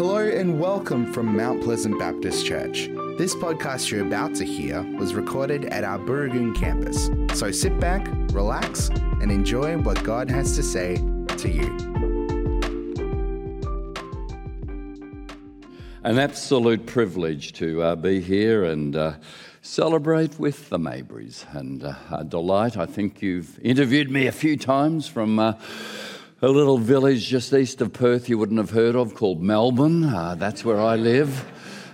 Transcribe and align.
Hello 0.00 0.16
and 0.16 0.58
welcome 0.58 1.12
from 1.12 1.36
Mount 1.36 1.62
Pleasant 1.62 1.98
Baptist 1.98 2.46
Church. 2.46 2.88
This 3.18 3.34
podcast 3.34 3.90
you're 3.90 4.06
about 4.06 4.34
to 4.36 4.46
hear 4.46 4.82
was 4.96 5.12
recorded 5.12 5.66
at 5.66 5.84
our 5.84 5.98
Booragoon 5.98 6.56
campus. 6.56 7.10
So 7.38 7.50
sit 7.50 7.78
back, 7.78 8.08
relax, 8.32 8.88
and 8.88 9.30
enjoy 9.30 9.76
what 9.76 10.02
God 10.02 10.30
has 10.30 10.56
to 10.56 10.62
say 10.62 10.96
to 11.36 11.50
you. 11.50 11.66
An 16.02 16.18
absolute 16.18 16.86
privilege 16.86 17.52
to 17.58 17.82
uh, 17.82 17.94
be 17.94 18.22
here 18.22 18.64
and 18.64 18.96
uh, 18.96 19.12
celebrate 19.60 20.38
with 20.38 20.70
the 20.70 20.78
Maburys. 20.78 21.44
And 21.54 21.84
uh, 21.84 21.92
a 22.10 22.24
delight. 22.24 22.78
I 22.78 22.86
think 22.86 23.20
you've 23.20 23.58
interviewed 23.58 24.10
me 24.10 24.26
a 24.26 24.32
few 24.32 24.56
times 24.56 25.08
from 25.08 25.38
uh, 25.38 25.52
a 26.42 26.48
little 26.48 26.78
village 26.78 27.28
just 27.28 27.52
east 27.52 27.82
of 27.82 27.92
Perth 27.92 28.30
you 28.30 28.38
wouldn't 28.38 28.58
have 28.58 28.70
heard 28.70 28.96
of 28.96 29.14
called 29.14 29.42
Melbourne. 29.42 30.04
Uh, 30.04 30.34
that's 30.36 30.64
where 30.64 30.80
I 30.80 30.96
live. 30.96 31.44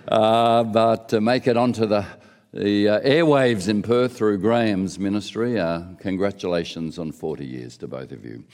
Uh, 0.06 0.62
but 0.62 1.08
to 1.08 1.20
make 1.20 1.48
it 1.48 1.56
onto 1.56 1.84
the, 1.84 2.06
the 2.52 2.88
uh, 2.88 3.00
airwaves 3.00 3.68
in 3.68 3.82
Perth 3.82 4.16
through 4.16 4.38
Graham's 4.38 5.00
ministry, 5.00 5.58
uh, 5.58 5.82
congratulations 5.98 6.96
on 6.96 7.10
40 7.10 7.44
years 7.44 7.76
to 7.78 7.88
both 7.88 8.12
of 8.12 8.24
you. 8.24 8.44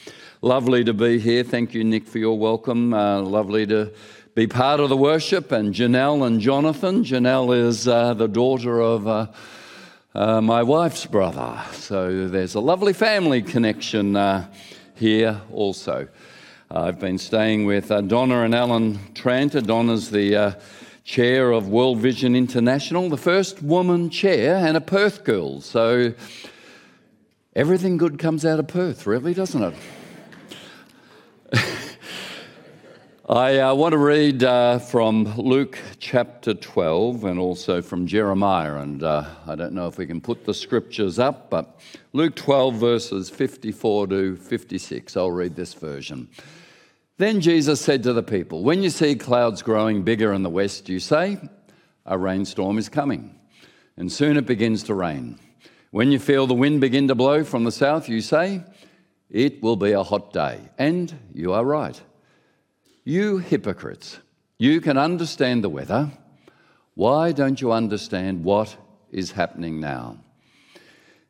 Lovely 0.40 0.82
to 0.82 0.94
be 0.94 1.18
here. 1.18 1.44
Thank 1.44 1.74
you, 1.74 1.84
Nick, 1.84 2.06
for 2.06 2.16
your 2.16 2.38
welcome. 2.38 2.94
Uh, 2.94 3.20
lovely 3.20 3.66
to 3.66 3.92
be 4.34 4.46
part 4.46 4.80
of 4.80 4.88
the 4.88 4.96
worship. 4.96 5.52
And 5.52 5.74
Janelle 5.74 6.26
and 6.26 6.40
Jonathan. 6.40 7.04
Janelle 7.04 7.54
is 7.54 7.86
uh, 7.86 8.14
the 8.14 8.28
daughter 8.28 8.80
of. 8.80 9.06
Uh, 9.06 9.26
my 10.14 10.62
wife's 10.62 11.06
brother. 11.06 11.58
So 11.72 12.28
there's 12.28 12.54
a 12.54 12.60
lovely 12.60 12.92
family 12.92 13.40
connection 13.40 14.14
uh, 14.14 14.46
here 14.94 15.40
also. 15.52 16.08
Uh, 16.70 16.80
I've 16.80 16.98
been 16.98 17.18
staying 17.18 17.66
with 17.66 17.90
uh, 17.90 18.00
Donna 18.00 18.42
and 18.42 18.54
Alan 18.54 18.98
Tranter. 19.14 19.60
Donna's 19.60 20.10
the 20.10 20.36
uh, 20.36 20.52
chair 21.04 21.52
of 21.52 21.68
World 21.68 21.98
Vision 21.98 22.34
International, 22.34 23.08
the 23.08 23.16
first 23.16 23.62
woman 23.62 24.10
chair, 24.10 24.56
and 24.56 24.76
a 24.76 24.80
Perth 24.80 25.24
girl. 25.24 25.60
So 25.60 26.14
everything 27.54 27.96
good 27.96 28.18
comes 28.18 28.44
out 28.44 28.58
of 28.58 28.68
Perth, 28.68 29.06
really, 29.06 29.34
doesn't 29.34 29.62
it? 29.62 29.74
I 33.28 33.60
uh, 33.60 33.74
want 33.74 33.92
to 33.92 33.98
read 33.98 34.42
uh, 34.42 34.80
from 34.80 35.32
Luke 35.36 35.78
chapter 36.00 36.54
12 36.54 37.22
and 37.22 37.38
also 37.38 37.80
from 37.80 38.08
Jeremiah. 38.08 38.78
And 38.78 39.00
uh, 39.04 39.24
I 39.46 39.54
don't 39.54 39.74
know 39.74 39.86
if 39.86 39.96
we 39.96 40.08
can 40.08 40.20
put 40.20 40.44
the 40.44 40.52
scriptures 40.52 41.20
up, 41.20 41.48
but 41.48 41.78
Luke 42.12 42.34
12, 42.34 42.74
verses 42.74 43.30
54 43.30 44.08
to 44.08 44.36
56. 44.36 45.16
I'll 45.16 45.30
read 45.30 45.54
this 45.54 45.72
version. 45.72 46.30
Then 47.18 47.40
Jesus 47.40 47.80
said 47.80 48.02
to 48.02 48.12
the 48.12 48.24
people, 48.24 48.64
When 48.64 48.82
you 48.82 48.90
see 48.90 49.14
clouds 49.14 49.62
growing 49.62 50.02
bigger 50.02 50.32
in 50.32 50.42
the 50.42 50.50
west, 50.50 50.88
you 50.88 50.98
say, 50.98 51.38
A 52.04 52.18
rainstorm 52.18 52.76
is 52.76 52.88
coming. 52.88 53.38
And 53.96 54.10
soon 54.10 54.36
it 54.36 54.46
begins 54.46 54.82
to 54.84 54.94
rain. 54.94 55.38
When 55.92 56.10
you 56.10 56.18
feel 56.18 56.48
the 56.48 56.54
wind 56.54 56.80
begin 56.80 57.06
to 57.06 57.14
blow 57.14 57.44
from 57.44 57.62
the 57.62 57.70
south, 57.70 58.08
you 58.08 58.20
say, 58.20 58.64
It 59.30 59.62
will 59.62 59.76
be 59.76 59.92
a 59.92 60.02
hot 60.02 60.32
day. 60.32 60.58
And 60.76 61.14
you 61.32 61.52
are 61.52 61.64
right. 61.64 62.00
You 63.04 63.38
hypocrites, 63.38 64.20
you 64.58 64.80
can 64.80 64.96
understand 64.96 65.64
the 65.64 65.68
weather. 65.68 66.12
Why 66.94 67.32
don't 67.32 67.60
you 67.60 67.72
understand 67.72 68.44
what 68.44 68.76
is 69.10 69.32
happening 69.32 69.80
now? 69.80 70.18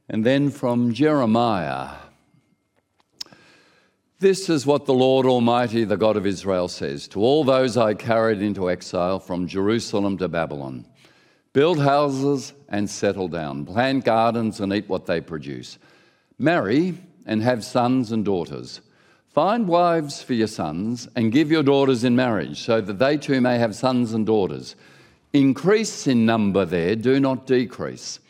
And 0.07 0.27
then 0.27 0.51
from 0.51 0.93
Jeremiah 0.93 1.97
This 4.19 4.51
is 4.51 4.67
what 4.67 4.85
the 4.85 4.93
Lord 4.93 5.25
Almighty, 5.25 5.85
the 5.85 5.97
God 5.97 6.19
of 6.19 6.27
Israel, 6.27 6.69
says 6.69 7.09
to 7.09 7.21
all 7.21 7.43
those 7.43 7.79
I 7.79 7.95
carried 7.95 8.43
into 8.43 8.71
exile 8.71 9.19
from 9.19 9.49
Jerusalem 9.49 10.19
to 10.19 10.29
Babylon 10.29 10.87
build 11.55 11.79
houses 11.79 12.53
and 12.69 12.89
settle 12.89 13.29
down, 13.29 13.65
plant 13.65 14.05
gardens 14.05 14.61
and 14.61 14.73
eat 14.73 14.89
what 14.89 15.07
they 15.07 15.21
produce, 15.21 15.79
marry 16.39 16.99
and 17.25 17.43
have 17.43 17.65
sons 17.65 18.13
and 18.13 18.25
daughters 18.25 18.81
Find 19.33 19.67
wives 19.67 20.23
for 20.23 20.35
your 20.35 20.47
sons 20.47 21.09
and 21.17 21.33
give 21.33 21.51
your 21.51 21.63
daughters 21.63 22.05
in 22.05 22.15
marriage, 22.15 22.61
so 22.61 22.83
that 22.83 22.99
they 22.99 23.17
too 23.17 23.41
may 23.41 23.59
have 23.59 23.75
sons 23.75 24.13
and 24.13 24.27
daughters. 24.27 24.77
Increase 25.33 26.07
in 26.07 26.27
number 26.27 26.67
there, 26.67 26.95
do 26.95 27.19
not 27.19 27.47
decrease. 27.47 28.21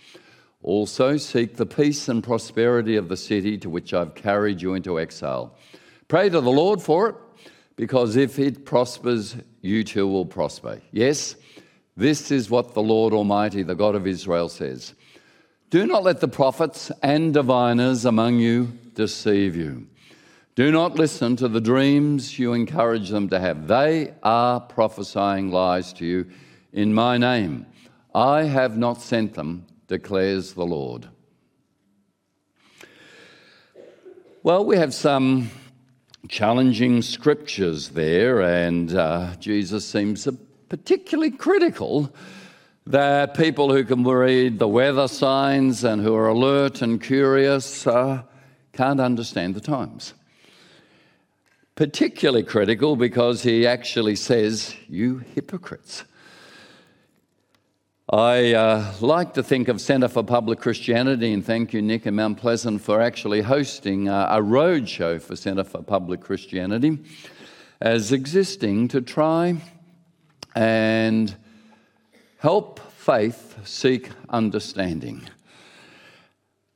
Also, 0.63 1.17
seek 1.17 1.57
the 1.57 1.67
peace 1.67 2.09
and 2.09 2.23
prosperity 2.23 2.95
of 2.95 3.09
the 3.09 3.17
city 3.17 3.59
to 3.59 3.69
which 3.69 3.93
I've 3.93 4.15
carried 4.15 4.63
you 4.63 4.75
into 4.75 5.01
exile. 5.01 5.57
Pray 6.07 6.29
to 6.29 6.41
the 6.41 6.53
Lord 6.53 6.81
for 6.81 7.09
it, 7.09 7.17
because 7.75 8.15
if 8.15 8.39
it 8.39 8.65
prospers, 8.65 9.35
you 9.61 9.83
too 9.83 10.07
will 10.07 10.25
prosper. 10.25 10.81
Yes, 10.93 11.35
this 11.97 12.31
is 12.31 12.49
what 12.49 12.75
the 12.75 12.83
Lord 12.83 13.13
Almighty, 13.13 13.65
the 13.65 13.75
God 13.75 13.97
of 13.97 14.07
Israel, 14.07 14.49
says 14.49 14.95
Do 15.69 15.85
not 15.85 16.05
let 16.05 16.21
the 16.21 16.29
prophets 16.29 16.93
and 17.03 17.35
diviners 17.35 18.05
among 18.05 18.39
you 18.39 18.67
deceive 18.95 19.57
you. 19.57 19.89
Do 20.55 20.71
not 20.71 20.97
listen 20.97 21.37
to 21.37 21.49
the 21.49 21.63
dreams 21.63 22.39
you 22.39 22.53
encourage 22.53 23.09
them 23.09 23.31
to 23.31 23.41
have. 23.41 23.69
They 23.69 24.13
are 24.23 24.61
prophesying 24.61 25.51
lies 25.51 25.95
to 25.95 26.05
you 26.05 26.27
in 26.75 26.93
my 26.93 27.17
name. 27.17 27.65
I 28.15 28.43
have 28.43 28.77
not 28.77 29.01
sent 29.01 29.33
them, 29.33 29.65
declares 29.89 30.53
the 30.53 30.67
Lord. 30.67 31.09
Well, 34.43 34.67
we 34.67 34.77
have 34.77 34.93
some 34.93 35.51
challenging 36.29 37.01
scriptures 37.01 37.89
there, 37.89 38.43
and 38.43 38.95
uh, 38.95 39.35
Jesus 39.37 39.89
seems 39.89 40.29
particularly 40.69 41.31
critical 41.31 42.15
that 42.87 43.33
people 43.39 43.73
who 43.73 43.85
can 43.85 44.05
read 44.05 44.59
the 44.59 44.69
weather 44.69 45.09
signs 45.09 45.83
and 45.83 46.03
who 46.03 46.15
are 46.15 46.29
alert 46.29 46.83
and 46.83 47.03
curious 47.03 47.87
uh, 47.87 48.25
can't 48.75 49.01
understand 49.01 49.55
the 49.55 49.61
times 49.61 50.13
particularly 51.83 52.45
critical 52.45 52.95
because 52.95 53.43
he 53.43 53.67
actually 53.67 54.15
says, 54.15 54.73
You 54.89 55.19
hypocrites. 55.19 56.05
I 58.09 58.53
uh, 58.53 58.95
like 59.01 59.35
to 59.35 59.43
think 59.43 59.67
of 59.67 59.81
Centre 59.81 60.07
for 60.07 60.23
Public 60.23 60.61
Christianity, 60.61 61.33
and 61.33 61.45
thank 61.45 61.73
you, 61.73 61.83
Nick 61.83 62.07
and 62.07 62.15
Mount 62.15 62.39
Pleasant, 62.39 62.83
for 62.83 63.03
actually 63.03 63.41
hosting 63.41 64.09
uh, 64.09 64.29
a 64.31 64.41
roadshow 64.41 65.21
for 65.21 65.35
Centre 65.35 65.65
for 65.65 65.83
Public 65.83 66.21
Christianity 66.21 67.01
as 67.81 68.13
existing 68.13 68.87
to 68.87 69.01
try 69.01 69.57
and 70.55 71.35
help 72.39 72.79
faith 72.93 73.59
seek 73.65 74.09
understanding. 74.29 75.29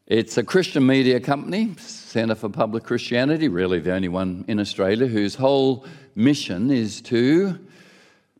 It's 0.06 0.38
a 0.38 0.44
Christian 0.44 0.86
media 0.86 1.18
company, 1.18 1.74
Centre 1.78 2.36
for 2.36 2.48
Public 2.48 2.84
Christianity, 2.84 3.48
really 3.48 3.80
the 3.80 3.92
only 3.92 4.06
one 4.06 4.44
in 4.46 4.60
Australia, 4.60 5.08
whose 5.08 5.34
whole 5.34 5.84
mission 6.14 6.70
is 6.70 7.00
to 7.02 7.58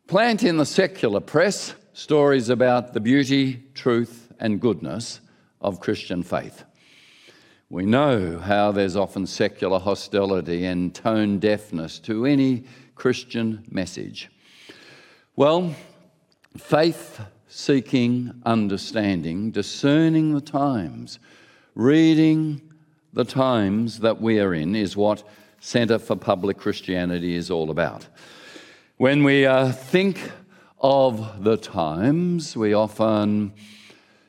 plant 0.07 0.43
in 0.43 0.55
the 0.55 0.65
secular 0.65 1.19
press 1.19 1.75
stories 1.91 2.47
about 2.47 2.93
the 2.93 3.01
beauty, 3.01 3.65
truth, 3.73 4.31
and 4.39 4.61
goodness 4.61 5.19
of 5.59 5.81
Christian 5.81 6.23
faith. 6.23 6.63
We 7.69 7.85
know 7.85 8.39
how 8.39 8.71
there's 8.71 8.95
often 8.95 9.27
secular 9.27 9.79
hostility 9.79 10.63
and 10.63 10.95
tone 10.95 11.37
deafness 11.37 11.99
to 11.99 12.25
any 12.25 12.63
Christian 12.95 13.65
message. 13.69 14.29
Well, 15.35 15.75
faith 16.57 17.19
seeking 17.49 18.41
understanding, 18.45 19.51
discerning 19.51 20.33
the 20.33 20.39
times, 20.39 21.19
Reading 21.77 22.59
the 23.13 23.23
times 23.23 23.99
that 23.99 24.19
we 24.19 24.39
are 24.39 24.51
in 24.51 24.75
is 24.75 24.97
what 24.97 25.21
Centre 25.59 25.99
for 25.99 26.15
Public 26.15 26.57
Christianity 26.57 27.35
is 27.35 27.51
all 27.51 27.69
about. 27.69 28.07
When 28.95 29.23
we 29.23 29.45
uh, 29.45 29.71
think 29.73 30.31
of 30.79 31.43
the 31.43 31.55
times, 31.55 32.57
we 32.57 32.73
often 32.73 33.53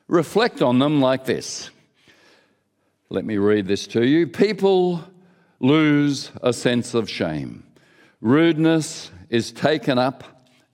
reflect 0.08 0.60
on 0.60 0.78
them 0.78 1.00
like 1.00 1.24
this. 1.24 1.70
Let 3.08 3.24
me 3.24 3.38
read 3.38 3.66
this 3.66 3.86
to 3.86 4.06
you. 4.06 4.26
People 4.26 5.02
lose 5.58 6.30
a 6.42 6.52
sense 6.52 6.92
of 6.92 7.08
shame. 7.08 7.64
Rudeness 8.20 9.10
is 9.30 9.52
taken 9.52 9.96
up 9.96 10.22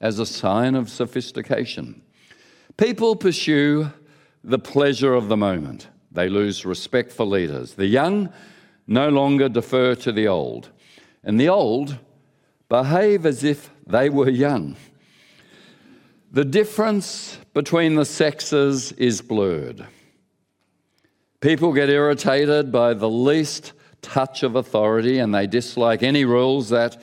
as 0.01 0.19
a 0.19 0.27
sign 0.27 0.75
of 0.75 0.91
sophistication. 0.91 2.03
People 2.77 3.15
pursue 3.15 3.93
the 4.43 4.59
pleasure 4.59 5.15
of 5.15 5.29
the 5.29 5.37
moment. 5.37 5.87
They 6.15 6.29
lose 6.29 6.65
respect 6.65 7.13
for 7.13 7.27
leaders. 7.27 7.75
The 7.75 7.87
young 7.87 8.33
no 8.87 9.09
longer 9.09 9.49
defer 9.49 9.95
to 9.97 10.13
the 10.13 10.29
old, 10.29 10.71
and 11.23 11.39
the 11.39 11.49
old 11.49 11.99
behave 12.69 13.27
as 13.27 13.45
if 13.45 13.71
they 13.87 14.09
were 14.09 14.31
young. 14.31 14.77
The 16.31 16.45
difference 16.45 17.39
between 17.53 17.95
the 17.95 18.05
sexes 18.05 18.93
is 18.93 19.21
blurred. 19.21 19.87
People 21.41 21.73
get 21.73 21.91
irritated 21.91 22.73
by 22.73 22.95
the 22.95 23.09
least 23.09 23.73
touch 24.03 24.43
of 24.43 24.57
authority 24.57 25.19
and 25.19 25.35
they 25.35 25.47
dislike 25.47 26.03
any 26.03 26.25
rules 26.25 26.71
that 26.71 27.01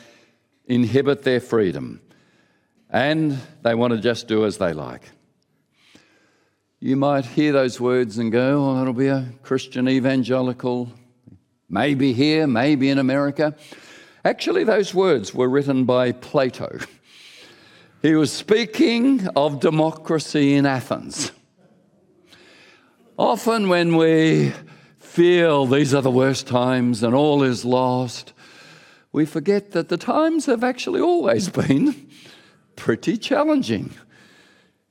inhibit 0.66 1.24
their 1.24 1.40
freedom. 1.40 2.02
and 2.90 3.40
they 3.62 3.74
want 3.74 3.94
to 3.94 4.00
just 4.00 4.28
do 4.28 4.46
as 4.46 4.58
they 4.58 4.74
like. 4.74 5.10
You 6.84 6.96
might 6.96 7.26
hear 7.26 7.52
those 7.52 7.80
words 7.80 8.18
and 8.18 8.32
go, 8.32 8.66
oh, 8.66 8.76
that'll 8.76 8.94
be 8.94 9.06
a 9.06 9.28
Christian 9.44 9.88
evangelical, 9.88 10.92
maybe 11.70 12.12
here, 12.12 12.48
maybe 12.48 12.90
in 12.90 12.98
America. 12.98 13.56
Actually, 14.26 14.64
those 14.64 14.92
words 14.92 15.32
were 15.32 15.48
written 15.48 15.86
by 15.86 16.12
Plato. 16.12 16.80
He 18.02 18.16
was 18.16 18.34
speaking 18.34 19.28
of 19.36 19.60
democracy 19.60 20.56
in 20.56 20.66
Athens. 20.66 21.32
Often, 23.16 23.70
when 23.70 23.96
we 23.96 24.52
feel 24.98 25.68
these 25.68 25.94
are 25.94 26.02
the 26.02 26.10
worst 26.10 26.48
times 26.48 27.04
and 27.04 27.14
all 27.14 27.44
is 27.44 27.64
lost, 27.64 28.34
we 29.12 29.28
forget 29.28 29.70
that 29.74 29.90
the 29.90 29.98
times 29.98 30.48
have 30.48 30.64
actually 30.64 31.00
always 31.00 31.48
been 31.68 32.10
pretty 32.76 33.18
challenging. 33.18 33.94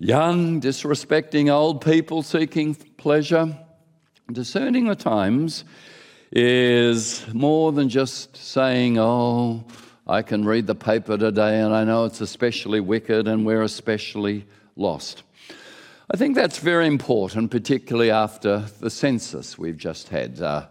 Young, 0.02 0.62
disrespecting 0.62 1.50
old 1.50 1.84
people 1.84 2.22
seeking 2.22 2.74
pleasure. 2.74 3.54
Discerning 4.32 4.86
the 4.86 4.94
times 4.94 5.64
is 6.32 7.26
more 7.34 7.70
than 7.70 7.90
just 7.90 8.34
saying, 8.34 8.98
oh, 8.98 9.62
I 10.06 10.22
can 10.22 10.46
read 10.46 10.66
the 10.66 10.74
paper 10.74 11.18
today 11.18 11.60
and 11.60 11.74
I 11.74 11.84
know 11.84 12.06
it's 12.06 12.22
especially 12.22 12.80
wicked 12.80 13.28
and 13.28 13.44
we're 13.44 13.60
especially 13.60 14.46
lost. 14.74 15.22
I 16.10 16.16
think 16.16 16.34
that's 16.34 16.56
very 16.56 16.86
important, 16.86 17.50
particularly 17.50 18.10
after 18.10 18.64
the 18.80 18.88
census 18.88 19.58
we've 19.58 19.76
just 19.76 20.08
had. 20.08 20.40
Uh, 20.40 20.68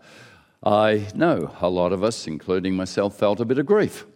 I 0.64 1.06
know 1.14 1.56
a 1.62 1.70
lot 1.70 1.94
of 1.94 2.04
us, 2.04 2.26
including 2.26 2.76
myself, 2.76 3.20
felt 3.20 3.40
a 3.40 3.46
bit 3.46 3.60
of 3.60 3.68
grief. 3.68 4.08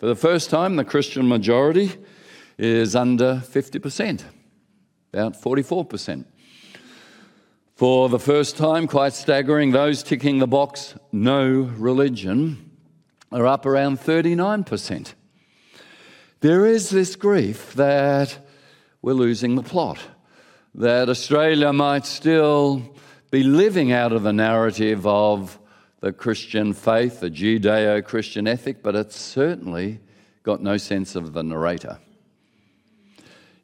For 0.00 0.06
the 0.06 0.16
first 0.16 0.50
time, 0.50 0.74
the 0.74 0.84
Christian 0.84 1.28
majority 1.28 1.92
is 2.58 2.96
under 2.96 3.42
50%, 3.46 4.24
about 5.16 5.40
44%. 5.40 6.26
For 7.74 8.10
the 8.10 8.18
first 8.18 8.58
time, 8.58 8.86
quite 8.86 9.14
staggering, 9.14 9.70
those 9.70 10.02
ticking 10.02 10.40
the 10.40 10.46
box 10.46 10.94
no 11.10 11.48
religion 11.78 12.70
are 13.32 13.46
up 13.46 13.64
around 13.64 13.98
39%. 13.98 15.14
There 16.40 16.66
is 16.66 16.90
this 16.90 17.16
grief 17.16 17.72
that 17.74 18.38
we're 19.00 19.14
losing 19.14 19.54
the 19.54 19.62
plot 19.62 19.98
that 20.74 21.08
Australia 21.08 21.72
might 21.72 22.04
still 22.04 22.82
be 23.30 23.42
living 23.42 23.92
out 23.92 24.12
of 24.12 24.22
the 24.22 24.34
narrative 24.34 25.06
of 25.06 25.58
the 26.00 26.12
Christian 26.12 26.74
faith, 26.74 27.20
the 27.20 27.30
Judeo 27.30 28.04
Christian 28.04 28.46
ethic, 28.46 28.82
but 28.82 28.94
it's 28.94 29.18
certainly 29.18 29.98
got 30.42 30.62
no 30.62 30.76
sense 30.76 31.16
of 31.16 31.32
the 31.32 31.42
narrator. 31.42 31.98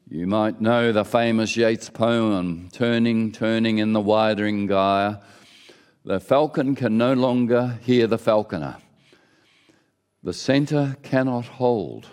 You 0.09 0.27
might 0.27 0.59
know 0.59 0.91
the 0.91 1.05
famous 1.05 1.55
Yeats 1.55 1.89
poem, 1.89 2.69
Turning, 2.73 3.31
Turning 3.31 3.77
in 3.77 3.93
the 3.93 4.01
Widening 4.01 4.67
Gyre. 4.67 5.21
The 6.03 6.19
falcon 6.19 6.75
can 6.75 6.97
no 6.97 7.13
longer 7.13 7.79
hear 7.81 8.05
the 8.05 8.17
falconer. 8.17 8.77
The 10.21 10.33
centre 10.33 10.97
cannot 11.03 11.45
hold. 11.45 12.09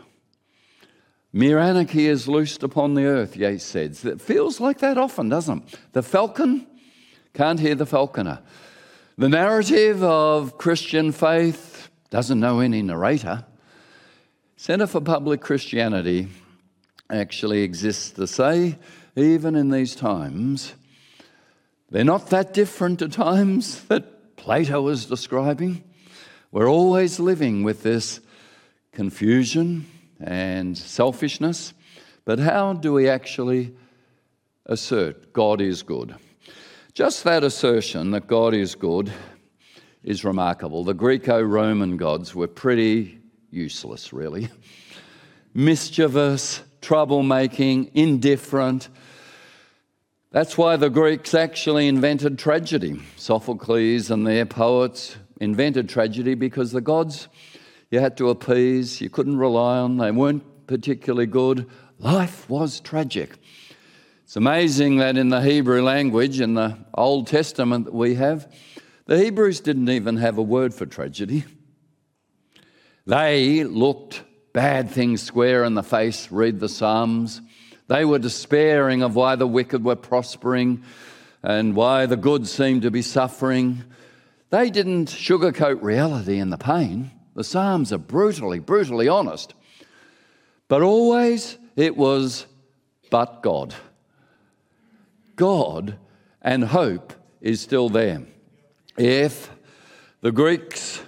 Mere 1.32 1.58
anarchy 1.58 2.06
is 2.06 2.28
loosed 2.28 2.62
upon 2.62 2.94
the 2.94 3.06
earth, 3.06 3.36
Yeats 3.36 3.64
says. 3.64 4.04
It 4.04 4.20
feels 4.20 4.60
like 4.60 4.78
that 4.78 4.96
often, 4.96 5.28
doesn't 5.28 5.72
it? 5.72 5.78
The 5.92 6.02
falcon 6.02 6.68
can't 7.34 7.58
hear 7.58 7.74
the 7.74 7.86
falconer. 7.86 8.40
The 9.18 9.28
narrative 9.28 10.02
of 10.02 10.58
Christian 10.58 11.10
faith 11.10 11.90
doesn't 12.08 12.38
know 12.38 12.60
any 12.60 12.82
narrator. 12.82 13.44
Centre 14.56 14.86
for 14.86 15.00
Public 15.00 15.40
Christianity 15.40 16.28
actually 17.10 17.62
exists 17.62 18.10
to 18.12 18.26
say, 18.26 18.78
even 19.16 19.56
in 19.56 19.70
these 19.70 19.94
times, 19.94 20.74
they're 21.90 22.04
not 22.04 22.30
that 22.30 22.54
different 22.54 23.00
to 23.00 23.08
times 23.08 23.82
that 23.84 24.36
Plato 24.36 24.82
was 24.82 25.06
describing. 25.06 25.84
We're 26.52 26.70
always 26.70 27.20
living 27.20 27.62
with 27.64 27.82
this 27.82 28.20
confusion, 28.92 29.86
and 30.20 30.76
selfishness. 30.76 31.72
But 32.24 32.38
how 32.38 32.74
do 32.74 32.92
we 32.92 33.08
actually 33.08 33.74
assert 34.66 35.32
God 35.32 35.60
is 35.60 35.82
good? 35.82 36.14
Just 36.92 37.24
that 37.24 37.44
assertion 37.44 38.10
that 38.10 38.26
God 38.26 38.54
is 38.54 38.74
good 38.74 39.12
is 40.02 40.24
remarkable. 40.24 40.84
The 40.84 40.94
Greco 40.94 41.40
Roman 41.40 41.96
gods 41.96 42.34
were 42.34 42.48
pretty 42.48 43.20
useless, 43.50 44.12
really. 44.12 44.48
Mischievous, 45.54 46.62
troublemaking, 46.80 47.90
indifferent. 47.94 48.88
That's 50.30 50.56
why 50.56 50.76
the 50.76 50.90
Greeks 50.90 51.34
actually 51.34 51.88
invented 51.88 52.38
tragedy. 52.38 53.00
Sophocles 53.16 54.10
and 54.10 54.26
their 54.26 54.46
poets 54.46 55.16
invented 55.40 55.88
tragedy 55.88 56.34
because 56.34 56.72
the 56.72 56.80
gods 56.80 57.28
you 57.90 57.98
had 57.98 58.16
to 58.18 58.30
appease, 58.30 59.00
you 59.00 59.10
couldn't 59.10 59.36
rely 59.36 59.78
on, 59.78 59.96
they 59.96 60.12
weren't 60.12 60.66
particularly 60.66 61.26
good. 61.26 61.68
Life 61.98 62.48
was 62.48 62.80
tragic. 62.80 63.36
It's 64.22 64.36
amazing 64.36 64.98
that 64.98 65.16
in 65.16 65.30
the 65.30 65.40
Hebrew 65.40 65.82
language, 65.82 66.40
in 66.40 66.54
the 66.54 66.78
Old 66.94 67.26
Testament 67.26 67.86
that 67.86 67.94
we 67.94 68.14
have, 68.14 68.46
the 69.06 69.18
Hebrews 69.18 69.58
didn't 69.58 69.88
even 69.88 70.18
have 70.18 70.38
a 70.38 70.42
word 70.42 70.72
for 70.72 70.86
tragedy. 70.86 71.44
They 73.06 73.64
looked 73.64 74.22
bad 74.52 74.90
things 74.90 75.22
square 75.22 75.64
in 75.64 75.74
the 75.74 75.82
face, 75.82 76.30
read 76.30 76.60
the 76.60 76.68
Psalms. 76.68 77.40
They 77.88 78.04
were 78.04 78.18
despairing 78.18 79.02
of 79.02 79.16
why 79.16 79.36
the 79.36 79.46
wicked 79.46 79.84
were 79.84 79.96
prospering 79.96 80.82
and 81.42 81.74
why 81.74 82.06
the 82.06 82.16
good 82.16 82.46
seemed 82.46 82.82
to 82.82 82.90
be 82.90 83.02
suffering. 83.02 83.84
They 84.50 84.70
didn't 84.70 85.08
sugarcoat 85.08 85.82
reality 85.82 86.38
and 86.38 86.52
the 86.52 86.58
pain. 86.58 87.10
The 87.34 87.44
Psalms 87.44 87.92
are 87.92 87.98
brutally, 87.98 88.58
brutally 88.58 89.08
honest. 89.08 89.54
But 90.68 90.82
always 90.82 91.58
it 91.76 91.96
was, 91.96 92.46
but 93.10 93.42
God. 93.42 93.74
God 95.36 95.96
and 96.42 96.64
hope 96.64 97.12
is 97.40 97.60
still 97.60 97.88
there. 97.88 98.22
If 98.96 99.50
the 100.20 100.32
Greeks 100.32 101.00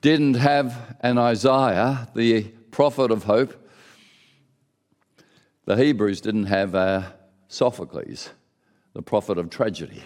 didn't 0.00 0.34
have 0.34 0.96
an 1.00 1.18
Isaiah, 1.18 2.08
the 2.14 2.52
prophet 2.72 3.10
of 3.10 3.24
hope, 3.24 3.54
the 5.66 5.76
Hebrews 5.76 6.20
didn't 6.20 6.46
have 6.46 6.74
a 6.74 7.14
Sophocles, 7.46 8.30
the 8.94 9.02
prophet 9.02 9.36
of 9.38 9.50
tragedy. 9.50 10.02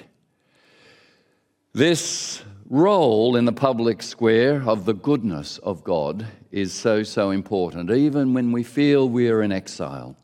This 1.72 2.42
role 2.68 3.36
in 3.36 3.44
the 3.44 3.52
public 3.52 4.02
square 4.02 4.62
of 4.68 4.84
the 4.84 4.94
goodness 4.94 5.58
of 5.58 5.84
God 5.84 6.26
is 6.50 6.72
so, 6.74 7.04
so 7.04 7.30
important, 7.30 7.90
even 7.90 8.34
when 8.34 8.50
we 8.50 8.64
feel 8.64 9.08
we're 9.08 9.42
in 9.42 9.52
exile, 9.52 10.16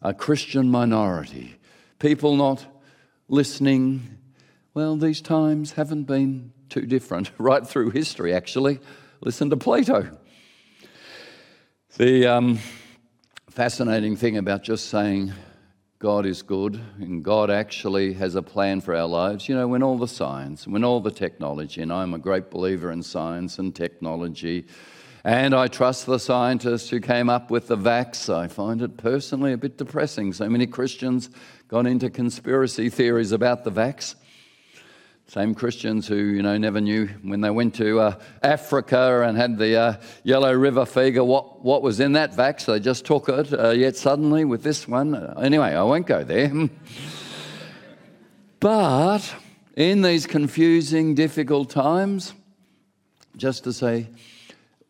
a 0.00 0.14
Christian 0.14 0.70
minority, 0.70 1.56
people 1.98 2.36
not 2.36 2.64
listening. 3.28 4.18
Well, 4.74 4.96
these 4.96 5.20
times 5.20 5.72
haven't 5.72 6.04
been 6.04 6.52
too 6.68 6.86
different 6.86 7.32
right 7.38 7.66
through 7.66 7.90
history, 7.90 8.32
actually. 8.32 8.78
Listen 9.20 9.50
to 9.50 9.56
Plato. 9.56 10.16
The 11.96 12.26
um, 12.26 12.58
fascinating 13.50 14.16
thing 14.16 14.36
about 14.36 14.64
just 14.64 14.86
saying 14.88 15.32
God 16.00 16.26
is 16.26 16.42
good 16.42 16.80
and 16.98 17.22
God 17.22 17.52
actually 17.52 18.14
has 18.14 18.34
a 18.34 18.42
plan 18.42 18.80
for 18.80 18.96
our 18.96 19.06
lives. 19.06 19.48
You 19.48 19.54
know, 19.54 19.68
when 19.68 19.80
all 19.84 19.96
the 19.96 20.08
science, 20.08 20.66
when 20.66 20.82
all 20.82 20.98
the 20.98 21.12
technology, 21.12 21.82
and 21.82 21.92
I'm 21.92 22.12
a 22.12 22.18
great 22.18 22.50
believer 22.50 22.90
in 22.90 23.04
science 23.04 23.60
and 23.60 23.72
technology, 23.72 24.66
and 25.22 25.54
I 25.54 25.68
trust 25.68 26.06
the 26.06 26.18
scientists 26.18 26.90
who 26.90 26.98
came 26.98 27.30
up 27.30 27.52
with 27.52 27.68
the 27.68 27.76
vax. 27.76 28.28
I 28.28 28.48
find 28.48 28.82
it 28.82 28.96
personally 28.96 29.52
a 29.52 29.56
bit 29.56 29.78
depressing. 29.78 30.32
So 30.32 30.48
many 30.48 30.66
Christians 30.66 31.30
got 31.68 31.86
into 31.86 32.10
conspiracy 32.10 32.90
theories 32.90 33.30
about 33.30 33.62
the 33.62 33.70
vax. 33.70 34.16
Same 35.26 35.54
Christians 35.54 36.06
who, 36.06 36.16
you 36.16 36.42
know, 36.42 36.58
never 36.58 36.80
knew 36.80 37.06
when 37.22 37.40
they 37.40 37.50
went 37.50 37.74
to 37.76 37.98
uh, 37.98 38.20
Africa 38.42 39.22
and 39.22 39.36
had 39.36 39.58
the 39.58 39.76
uh, 39.76 39.96
Yellow 40.22 40.52
River 40.52 40.84
fever 40.84 41.24
what, 41.24 41.64
what 41.64 41.82
was 41.82 41.98
in 41.98 42.12
that 42.12 42.34
vax. 42.34 42.66
They 42.66 42.78
just 42.78 43.06
took 43.06 43.28
it, 43.28 43.52
uh, 43.52 43.70
yet 43.70 43.96
suddenly 43.96 44.44
with 44.44 44.62
this 44.62 44.86
one. 44.86 45.14
Anyway, 45.42 45.74
I 45.74 45.82
won't 45.82 46.06
go 46.06 46.24
there. 46.24 46.52
but 48.60 49.34
in 49.76 50.02
these 50.02 50.26
confusing, 50.26 51.14
difficult 51.14 51.70
times, 51.70 52.34
just 53.36 53.64
to 53.64 53.72
say, 53.72 54.08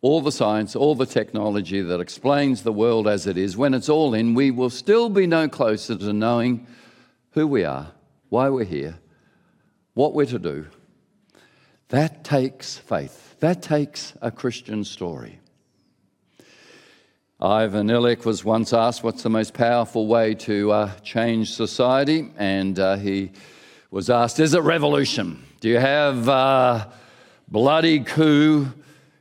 all 0.01 0.21
the 0.21 0.33
science, 0.33 0.75
all 0.75 0.95
the 0.95 1.07
technology 1.07 1.81
that 1.81 1.99
explains 2.01 2.61
the 2.61 2.73
world 2.73 3.07
as 3.07 3.25
it 3.25 3.37
is, 3.37 3.55
when 3.57 3.73
it's 3.73 3.89
all 3.89 4.13
in, 4.13 4.35
we 4.35 4.51
will 4.51 4.69
still 4.69 5.09
be 5.09 5.25
no 5.25 5.47
closer 5.47 5.95
to 5.95 6.13
knowing 6.13 6.67
who 7.31 7.47
we 7.47 7.63
are, 7.63 7.91
why 8.29 8.49
we're 8.49 8.65
here 8.65 8.99
what 9.95 10.13
we're 10.13 10.25
to 10.27 10.37
do, 10.37 10.67
that 11.89 12.23
takes 12.23 12.77
faith. 12.77 13.37
That 13.39 13.61
takes 13.61 14.13
a 14.21 14.29
Christian 14.29 14.83
story. 14.83 15.39
Ivan 17.39 17.87
Illich 17.87 18.23
was 18.23 18.45
once 18.45 18.71
asked 18.71 19.03
what's 19.03 19.23
the 19.23 19.29
most 19.29 19.53
powerful 19.53 20.07
way 20.07 20.35
to 20.35 20.71
uh, 20.71 20.91
change 20.99 21.53
society, 21.53 22.31
and 22.37 22.79
uh, 22.79 22.95
he 22.97 23.31
was 23.91 24.09
asked, 24.09 24.39
Is 24.39 24.53
it 24.53 24.61
revolution? 24.61 25.43
Do 25.59 25.69
you 25.69 25.79
have 25.79 26.29
uh, 26.29 26.87
bloody 27.47 28.01
coup, 28.01 28.67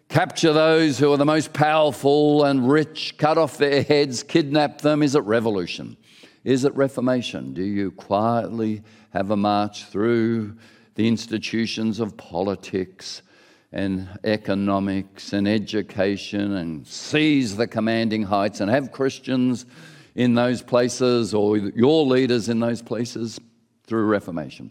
capture 0.08 0.52
those 0.52 0.98
who 0.98 1.12
are 1.12 1.16
the 1.16 1.24
most 1.24 1.52
powerful 1.52 2.44
and 2.44 2.70
rich, 2.70 3.16
cut 3.18 3.36
off 3.38 3.58
their 3.58 3.82
heads, 3.82 4.22
kidnap 4.22 4.80
them? 4.80 5.02
Is 5.02 5.14
it 5.14 5.22
revolution? 5.24 5.96
Is 6.44 6.64
it 6.64 6.76
reformation? 6.76 7.54
Do 7.54 7.62
you 7.62 7.90
quietly 7.90 8.82
have 9.10 9.30
a 9.30 9.36
march 9.36 9.86
through 9.86 10.56
the 10.94 11.08
institutions 11.08 12.00
of 12.00 12.16
politics? 12.16 13.22
and 13.74 14.08
economics 14.22 15.32
and 15.32 15.48
education 15.48 16.52
and 16.54 16.86
seize 16.86 17.56
the 17.56 17.66
commanding 17.66 18.22
heights 18.22 18.60
and 18.60 18.70
have 18.70 18.92
Christians 18.92 19.66
in 20.14 20.34
those 20.34 20.62
places 20.62 21.34
or 21.34 21.56
your 21.58 22.06
leaders 22.06 22.48
in 22.48 22.60
those 22.60 22.80
places 22.80 23.40
through 23.84 24.06
Reformation. 24.06 24.70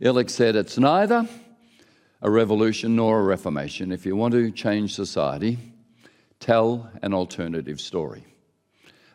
Illich 0.00 0.30
said 0.30 0.56
it's 0.56 0.78
neither 0.78 1.28
a 2.22 2.30
revolution 2.30 2.96
nor 2.96 3.20
a 3.20 3.24
reformation. 3.24 3.92
If 3.92 4.06
you 4.06 4.16
want 4.16 4.32
to 4.32 4.50
change 4.52 4.94
society, 4.94 5.58
tell 6.40 6.90
an 7.02 7.12
alternative 7.12 7.78
story. 7.78 8.24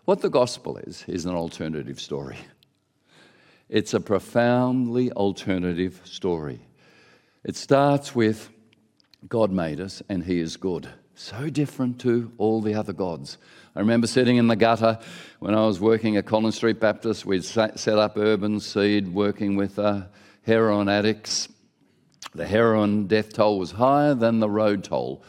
What 0.06 0.20
the 0.20 0.30
gospel 0.30 0.76
is, 0.78 1.06
is 1.08 1.26
an 1.26 1.34
alternative 1.34 1.98
story. 2.02 2.38
It's 3.70 3.94
a 3.94 4.02
profoundly 4.02 5.14
alternative 5.14 6.02
story. 6.04 6.60
It 7.46 7.56
starts 7.56 8.14
with 8.14 8.50
God 9.30 9.50
made 9.50 9.80
us 9.80 10.04
and 10.10 10.26
He 10.26 10.42
is 10.42 10.58
good. 10.58 10.90
So 11.16 11.50
different 11.50 12.02
to 12.02 12.34
all 12.38 12.62
the 12.62 12.74
other 12.74 12.92
gods. 12.92 13.38
I 13.78 13.80
remember 13.80 14.08
sitting 14.08 14.36
in 14.36 14.48
the 14.48 14.58
gutter 14.58 15.00
when 15.40 15.56
I 15.56 15.66
was 15.66 15.80
working 15.80 16.18
at 16.18 16.26
Collins 16.26 16.56
Street 16.56 16.82
Baptist. 16.82 17.26
We'd 17.26 17.46
set 17.46 17.88
up 17.88 18.18
Urban 18.18 18.60
Seed, 18.60 19.08
working 19.08 19.56
with 19.56 19.80
uh, 19.80 20.08
heroin 20.46 20.90
addicts. 20.90 21.48
The 22.36 22.46
heroin 22.46 23.08
death 23.08 23.32
toll 23.32 23.58
was 23.58 23.72
higher 23.72 24.16
than 24.16 24.40
the 24.42 24.50
road 24.50 24.84
toll 24.84 25.24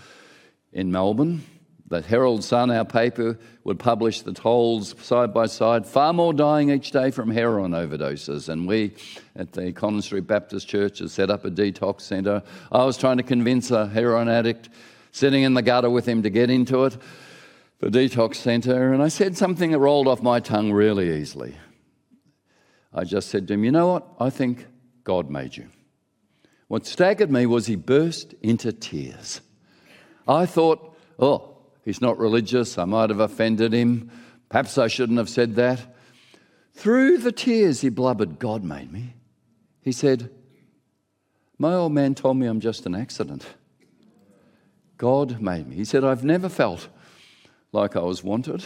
in 0.73 0.91
Melbourne 0.91 1.45
the 1.89 2.01
Herald 2.01 2.43
Sun, 2.43 2.71
our 2.71 2.85
paper, 2.85 3.39
would 3.65 3.79
publish 3.79 4.23
the 4.23 4.33
tolls 4.33 4.95
side 5.03 5.35
by 5.35 5.47
side, 5.47 5.87
far 5.87 6.13
more 6.13 6.33
dying 6.33 6.71
each 6.71 6.91
day 6.91 7.11
from 7.11 7.31
heroin 7.31 7.73
overdoses. 7.73 8.49
And 8.49 8.67
we 8.67 8.95
at 9.37 9.53
the 9.53 10.01
Street 10.01 10.27
Baptist 10.27 10.67
Church 10.67 11.01
had 11.01 11.11
set 11.11 11.31
up 11.31 11.45
a 11.45 11.51
detox 11.51 12.03
centre. 12.03 12.43
I 12.73 12.85
was 12.85 12.97
trying 12.97 13.19
to 13.19 13.23
convince 13.23 13.71
a 13.71 13.87
heroin 13.87 14.29
addict 14.29 14.71
sitting 15.13 15.43
in 15.43 15.55
the 15.55 15.63
gutter 15.63 15.91
with 15.91 16.07
him 16.07 16.23
to 16.23 16.31
get 16.31 16.51
into 16.51 16.85
it, 16.85 16.97
the 17.81 17.89
detox 17.89 18.37
centre, 18.37 18.93
and 18.93 19.03
I 19.03 19.09
said 19.09 19.37
something 19.37 19.71
that 19.71 19.79
rolled 19.79 20.09
off 20.09 20.23
my 20.23 20.41
tongue 20.41 20.73
really 20.73 21.21
easily. 21.21 21.55
I 22.93 23.05
just 23.05 23.29
said 23.29 23.47
to 23.49 23.55
him, 23.55 23.65
You 23.65 23.73
know 23.73 23.89
what? 23.89 24.07
I 24.19 24.31
think 24.31 24.67
God 25.05 25.29
made 25.29 25.57
you. 25.57 25.69
What 26.69 26.87
staggered 26.87 27.31
me 27.31 27.45
was 27.47 27.67
he 27.67 27.77
burst 27.77 28.35
into 28.43 28.73
tears. 28.73 29.41
I 30.27 30.47
thought, 30.47 30.97
Oh, 31.19 31.54
He's 31.85 32.01
not 32.01 32.19
religious. 32.19 32.79
I 32.79 32.87
might 32.87 33.11
have 33.11 33.21
offended 33.21 33.73
him. 33.73 34.11
Perhaps 34.49 34.79
I 34.79 34.89
shouldn't 34.89 35.19
have 35.19 35.29
said 35.29 35.55
that. 35.57 35.95
Through 36.73 37.19
the 37.19 37.33
tears, 37.33 37.83
he 37.83 37.89
blubbered, 37.89 38.39
God 38.39 38.65
made 38.65 38.93
me. 38.93 39.15
He 39.83 39.93
said, 39.93 40.31
My 41.59 41.75
old 41.75 41.93
man 41.93 42.15
told 42.15 42.39
me 42.39 42.47
I'm 42.47 42.61
just 42.61 42.87
an 42.87 42.95
accident. 42.95 43.47
God 44.97 45.41
made 45.41 45.69
me. 45.69 45.77
He 45.77 45.85
said, 45.85 46.05
I've 46.05 46.25
never 46.25 46.49
felt 46.49 46.89
like 47.73 47.97
I 47.97 48.01
was 48.01 48.25
wanted, 48.25 48.65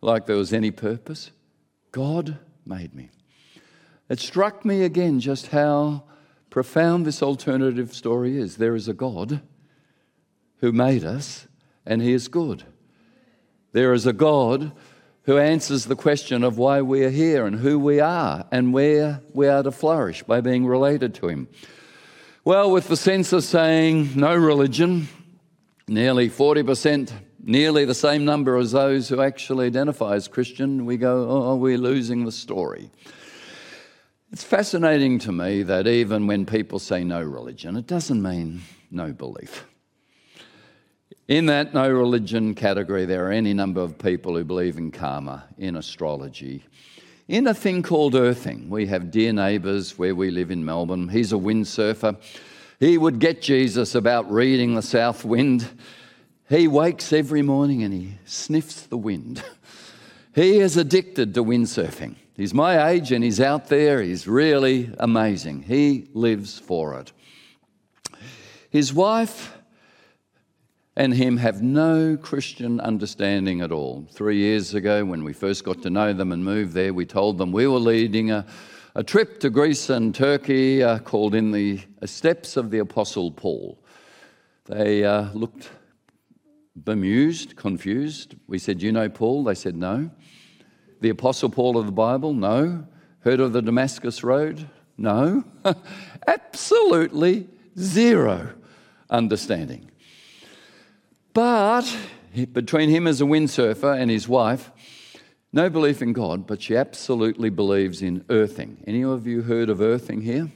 like 0.00 0.26
there 0.26 0.36
was 0.36 0.52
any 0.52 0.70
purpose. 0.70 1.30
God 1.92 2.38
made 2.66 2.94
me. 2.94 3.10
It 4.08 4.18
struck 4.18 4.64
me 4.64 4.82
again 4.82 5.20
just 5.20 5.48
how 5.48 6.04
profound 6.50 7.06
this 7.06 7.22
alternative 7.22 7.94
story 7.94 8.38
is. 8.38 8.56
There 8.56 8.74
is 8.74 8.88
a 8.88 8.94
God 8.94 9.40
who 10.58 10.72
made 10.72 11.04
us 11.04 11.46
and 11.86 12.02
He 12.02 12.12
is 12.12 12.28
good. 12.28 12.64
There 13.72 13.92
is 13.92 14.06
a 14.06 14.12
God 14.12 14.72
who 15.24 15.38
answers 15.38 15.86
the 15.86 15.96
question 15.96 16.44
of 16.44 16.58
why 16.58 16.82
we 16.82 17.02
are 17.04 17.10
here 17.10 17.46
and 17.46 17.56
who 17.56 17.78
we 17.78 17.98
are 17.98 18.46
and 18.50 18.72
where 18.72 19.20
we 19.32 19.48
are 19.48 19.62
to 19.62 19.72
flourish 19.72 20.22
by 20.22 20.40
being 20.40 20.66
related 20.66 21.14
to 21.14 21.28
Him. 21.28 21.48
Well, 22.44 22.70
with 22.70 22.88
the 22.88 22.96
census 22.96 23.48
saying 23.48 24.10
no 24.14 24.34
religion, 24.34 25.08
nearly 25.88 26.28
40%, 26.28 27.10
nearly 27.42 27.84
the 27.86 27.94
same 27.94 28.24
number 28.24 28.56
as 28.58 28.72
those 28.72 29.08
who 29.08 29.22
actually 29.22 29.66
identify 29.66 30.14
as 30.14 30.28
Christian, 30.28 30.84
we 30.84 30.98
go, 30.98 31.26
oh, 31.28 31.56
we're 31.56 31.78
losing 31.78 32.24
the 32.24 32.32
story. 32.32 32.90
It's 34.30 34.44
fascinating 34.44 35.20
to 35.20 35.32
me 35.32 35.62
that 35.62 35.86
even 35.86 36.26
when 36.26 36.44
people 36.44 36.78
say 36.78 37.02
no 37.02 37.22
religion, 37.22 37.76
it 37.76 37.86
doesn't 37.86 38.20
mean 38.20 38.62
no 38.90 39.12
belief. 39.12 39.64
In 41.26 41.46
that 41.46 41.72
no 41.72 41.90
religion 41.90 42.54
category, 42.54 43.06
there 43.06 43.26
are 43.26 43.32
any 43.32 43.54
number 43.54 43.80
of 43.80 43.96
people 43.98 44.36
who 44.36 44.44
believe 44.44 44.76
in 44.76 44.90
karma, 44.90 45.44
in 45.56 45.74
astrology, 45.74 46.64
in 47.28 47.46
a 47.46 47.54
thing 47.54 47.82
called 47.82 48.14
earthing. 48.14 48.68
We 48.68 48.86
have 48.88 49.10
dear 49.10 49.32
neighbours 49.32 49.98
where 49.98 50.14
we 50.14 50.30
live 50.30 50.50
in 50.50 50.66
Melbourne. 50.66 51.08
He's 51.08 51.32
a 51.32 51.36
windsurfer. 51.36 52.18
He 52.78 52.98
would 52.98 53.20
get 53.20 53.40
Jesus 53.40 53.94
about 53.94 54.30
reading 54.30 54.74
the 54.74 54.82
south 54.82 55.24
wind. 55.24 55.66
He 56.50 56.68
wakes 56.68 57.10
every 57.10 57.40
morning 57.40 57.82
and 57.82 57.94
he 57.94 58.18
sniffs 58.26 58.82
the 58.82 58.98
wind. 58.98 59.42
He 60.34 60.58
is 60.58 60.76
addicted 60.76 61.34
to 61.34 61.44
windsurfing. 61.44 62.16
He's 62.36 62.52
my 62.52 62.88
age 62.88 63.12
and 63.12 63.22
he's 63.22 63.40
out 63.40 63.68
there. 63.68 64.02
He's 64.02 64.26
really 64.26 64.92
amazing. 64.98 65.62
He 65.62 66.08
lives 66.12 66.58
for 66.58 66.98
it. 66.98 67.12
His 68.68 68.92
wife 68.92 69.56
and 70.96 71.12
him 71.12 71.36
have 71.38 71.60
no 71.60 72.16
Christian 72.16 72.78
understanding 72.80 73.60
at 73.60 73.72
all. 73.72 74.06
Three 74.12 74.36
years 74.36 74.74
ago, 74.74 75.04
when 75.04 75.24
we 75.24 75.32
first 75.32 75.64
got 75.64 75.82
to 75.82 75.90
know 75.90 76.12
them 76.12 76.30
and 76.30 76.44
moved 76.44 76.72
there, 76.72 76.94
we 76.94 77.04
told 77.04 77.38
them 77.38 77.50
we 77.50 77.66
were 77.66 77.80
leading 77.80 78.30
a, 78.30 78.46
a 78.94 79.02
trip 79.02 79.40
to 79.40 79.50
Greece 79.50 79.90
and 79.90 80.14
Turkey 80.14 80.82
uh, 80.82 81.00
called 81.00 81.34
In 81.34 81.50
the 81.50 81.80
Steps 82.04 82.56
of 82.56 82.70
the 82.70 82.78
Apostle 82.78 83.32
Paul. 83.32 83.78
They 84.66 85.04
uh, 85.04 85.32
looked 85.32 85.70
bemused, 86.76 87.56
confused. 87.56 88.36
We 88.46 88.58
said, 88.58 88.80
You 88.80 88.92
know 88.92 89.08
Paul? 89.08 89.44
They 89.44 89.54
said, 89.54 89.76
No. 89.76 90.10
The 91.00 91.10
Apostle 91.10 91.50
Paul 91.50 91.76
of 91.76 91.86
the 91.86 91.92
Bible? 91.92 92.34
No. 92.34 92.86
Heard 93.20 93.40
of 93.40 93.52
the 93.52 93.62
Damascus 93.62 94.22
Road? 94.22 94.68
No. 94.96 95.42
Absolutely 96.26 97.48
zero 97.76 98.54
understanding. 99.10 99.90
But 101.34 101.96
between 102.52 102.88
him 102.90 103.08
as 103.08 103.20
a 103.20 103.24
windsurfer 103.24 104.00
and 104.00 104.08
his 104.10 104.28
wife, 104.28 104.70
no 105.52 105.68
belief 105.68 106.00
in 106.00 106.12
God, 106.12 106.46
but 106.46 106.62
she 106.62 106.76
absolutely 106.76 107.50
believes 107.50 108.02
in 108.02 108.24
earthing. 108.30 108.82
Any 108.86 109.04
of 109.04 109.26
you 109.26 109.42
heard 109.42 109.68
of 109.68 109.80
earthing 109.80 110.22
here? 110.22 110.50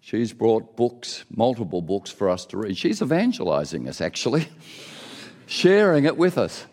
She's 0.00 0.32
brought 0.32 0.76
books, 0.76 1.26
multiple 1.34 1.82
books 1.82 2.10
for 2.10 2.30
us 2.30 2.46
to 2.46 2.56
read. 2.56 2.78
She's 2.78 3.02
evangelizing 3.02 3.86
us, 3.86 4.00
actually, 4.00 4.48
sharing 5.46 6.04
it 6.04 6.16
with 6.16 6.38
us. 6.38 6.64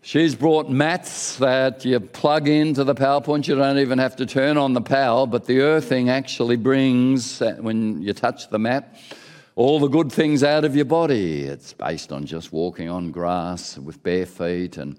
She's 0.00 0.34
brought 0.34 0.68
mats 0.68 1.36
that 1.36 1.84
you 1.84 2.00
plug 2.00 2.48
into 2.48 2.82
the 2.82 2.94
PowerPoint. 2.94 3.46
You 3.46 3.54
don't 3.54 3.78
even 3.78 3.98
have 3.98 4.16
to 4.16 4.26
turn 4.26 4.56
on 4.56 4.72
the 4.72 4.80
power, 4.80 5.26
but 5.26 5.46
the 5.46 5.60
earthing 5.60 6.10
actually 6.10 6.56
brings, 6.56 7.40
when 7.40 8.02
you 8.02 8.12
touch 8.14 8.50
the 8.50 8.58
mat, 8.58 8.96
all 9.58 9.80
the 9.80 9.88
good 9.88 10.12
things 10.12 10.44
out 10.44 10.64
of 10.64 10.76
your 10.76 10.84
body. 10.84 11.42
It's 11.42 11.72
based 11.72 12.12
on 12.12 12.26
just 12.26 12.52
walking 12.52 12.88
on 12.88 13.10
grass 13.10 13.76
with 13.76 14.00
bare 14.04 14.24
feet. 14.24 14.76
And 14.76 14.96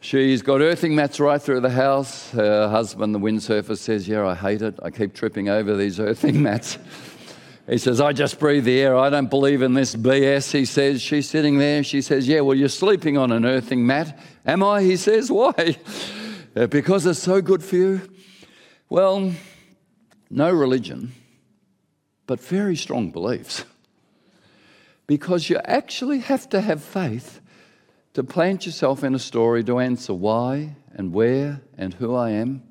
she's 0.00 0.42
got 0.42 0.60
earthing 0.60 0.96
mats 0.96 1.20
right 1.20 1.40
through 1.40 1.60
the 1.60 1.70
house. 1.70 2.32
Her 2.32 2.68
husband, 2.68 3.14
the 3.14 3.20
windsurfer, 3.20 3.78
says, 3.78 4.08
Yeah, 4.08 4.26
I 4.26 4.34
hate 4.34 4.62
it. 4.62 4.80
I 4.82 4.90
keep 4.90 5.14
tripping 5.14 5.48
over 5.48 5.76
these 5.76 6.00
earthing 6.00 6.42
mats. 6.48 6.76
He 7.68 7.78
says, 7.78 8.00
I 8.00 8.12
just 8.12 8.40
breathe 8.40 8.64
the 8.64 8.80
air. 8.80 8.98
I 8.98 9.10
don't 9.10 9.30
believe 9.30 9.62
in 9.62 9.74
this 9.74 9.94
BS. 9.94 10.50
He 10.50 10.64
says, 10.64 11.00
She's 11.00 11.30
sitting 11.30 11.58
there. 11.58 11.84
She 11.84 12.02
says, 12.02 12.26
Yeah, 12.26 12.40
well, 12.40 12.56
you're 12.56 12.68
sleeping 12.68 13.16
on 13.16 13.30
an 13.30 13.46
earthing 13.46 13.86
mat. 13.86 14.18
Am 14.44 14.64
I? 14.64 14.82
He 14.82 14.96
says, 14.96 15.30
Why? 15.30 15.76
because 16.68 17.06
it's 17.06 17.20
so 17.20 17.40
good 17.40 17.62
for 17.62 17.76
you. 17.76 18.00
Well, 18.88 19.32
no 20.30 20.50
religion 20.50 21.12
but 22.26 22.40
very 22.40 22.76
strong 22.76 23.10
beliefs. 23.10 23.64
Because 25.06 25.50
you 25.50 25.60
actually 25.64 26.20
have 26.20 26.48
to 26.50 26.60
have 26.60 26.82
faith 26.82 27.40
to 28.14 28.22
plant 28.22 28.66
yourself 28.66 29.02
in 29.02 29.14
a 29.14 29.18
story 29.18 29.64
to 29.64 29.78
answer 29.78 30.14
why 30.14 30.76
and 30.94 31.12
where 31.12 31.60
and 31.76 31.94
who 31.94 32.14
I 32.14 32.30
am. 32.30 32.62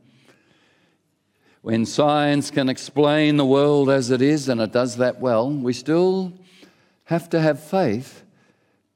When 1.61 1.85
science 1.85 2.49
can 2.49 2.69
explain 2.69 3.37
the 3.37 3.45
world 3.45 3.89
as 3.89 4.09
it 4.09 4.21
is, 4.21 4.49
and 4.49 4.61
it 4.61 4.71
does 4.71 4.97
that 4.97 5.19
well, 5.19 5.49
we 5.51 5.73
still 5.73 6.33
have 7.05 7.29
to 7.29 7.39
have 7.39 7.61
faith 7.61 8.23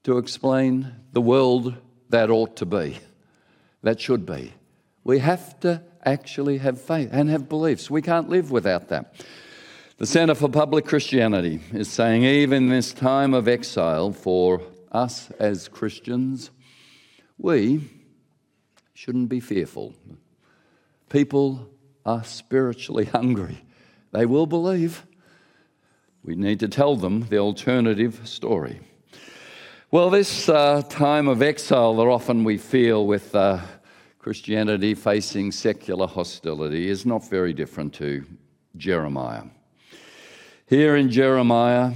to 0.04 0.18
explain 0.18 0.96
the 1.14 1.22
world 1.22 1.76
that 2.10 2.30
ought 2.30 2.56
to 2.58 2.66
be, 2.66 3.00
that 3.84 4.00
should 4.00 4.26
be. 4.26 4.54
We 5.04 5.20
have 5.20 5.60
to 5.60 5.84
actually 6.04 6.60
have 6.60 6.80
faith 6.82 7.10
and 7.12 7.30
have 7.30 7.50
beliefs. 7.50 7.90
We 7.90 8.02
can't 8.02 8.30
live 8.30 8.52
without 8.52 8.88
that. 8.90 9.14
The 9.98 10.06
Centre 10.06 10.36
for 10.36 10.50
Public 10.50 10.84
Christianity 10.84 11.62
is 11.72 11.88
saying, 11.88 12.24
even 12.24 12.64
in 12.64 12.70
this 12.70 12.92
time 12.92 13.34
of 13.34 13.48
exile 13.48 14.12
for 14.12 14.62
us 14.92 15.32
as 15.40 15.70
Christians, 15.70 16.52
we 17.38 17.80
shouldn't 18.94 19.30
be 19.30 19.40
fearful. 19.40 19.94
People 21.08 21.70
are 22.06 22.26
spiritually 22.26 23.06
hungry. 23.14 23.64
They 24.12 24.26
will 24.26 24.46
believe. 24.46 25.06
We 26.26 26.36
need 26.36 26.60
to 26.60 26.68
tell 26.68 26.98
them 26.98 27.28
the 27.30 27.38
alternative 27.38 28.20
story. 28.28 28.82
Well, 29.92 30.10
this 30.10 30.50
uh, 30.50 30.82
time 30.90 31.30
of 31.30 31.42
exile 31.42 31.96
that 31.96 32.08
often 32.08 32.44
we 32.44 32.58
feel 32.58 33.08
with 33.08 33.34
uh, 33.34 33.62
Christianity 34.20 34.94
facing 34.94 35.54
secular 35.54 36.08
hostility 36.08 36.90
is 36.90 37.06
not 37.06 37.30
very 37.30 37.54
different 37.54 37.94
to 37.94 38.26
Jeremiah. 38.76 39.44
Here 40.68 40.96
in 40.96 41.12
Jeremiah, 41.12 41.94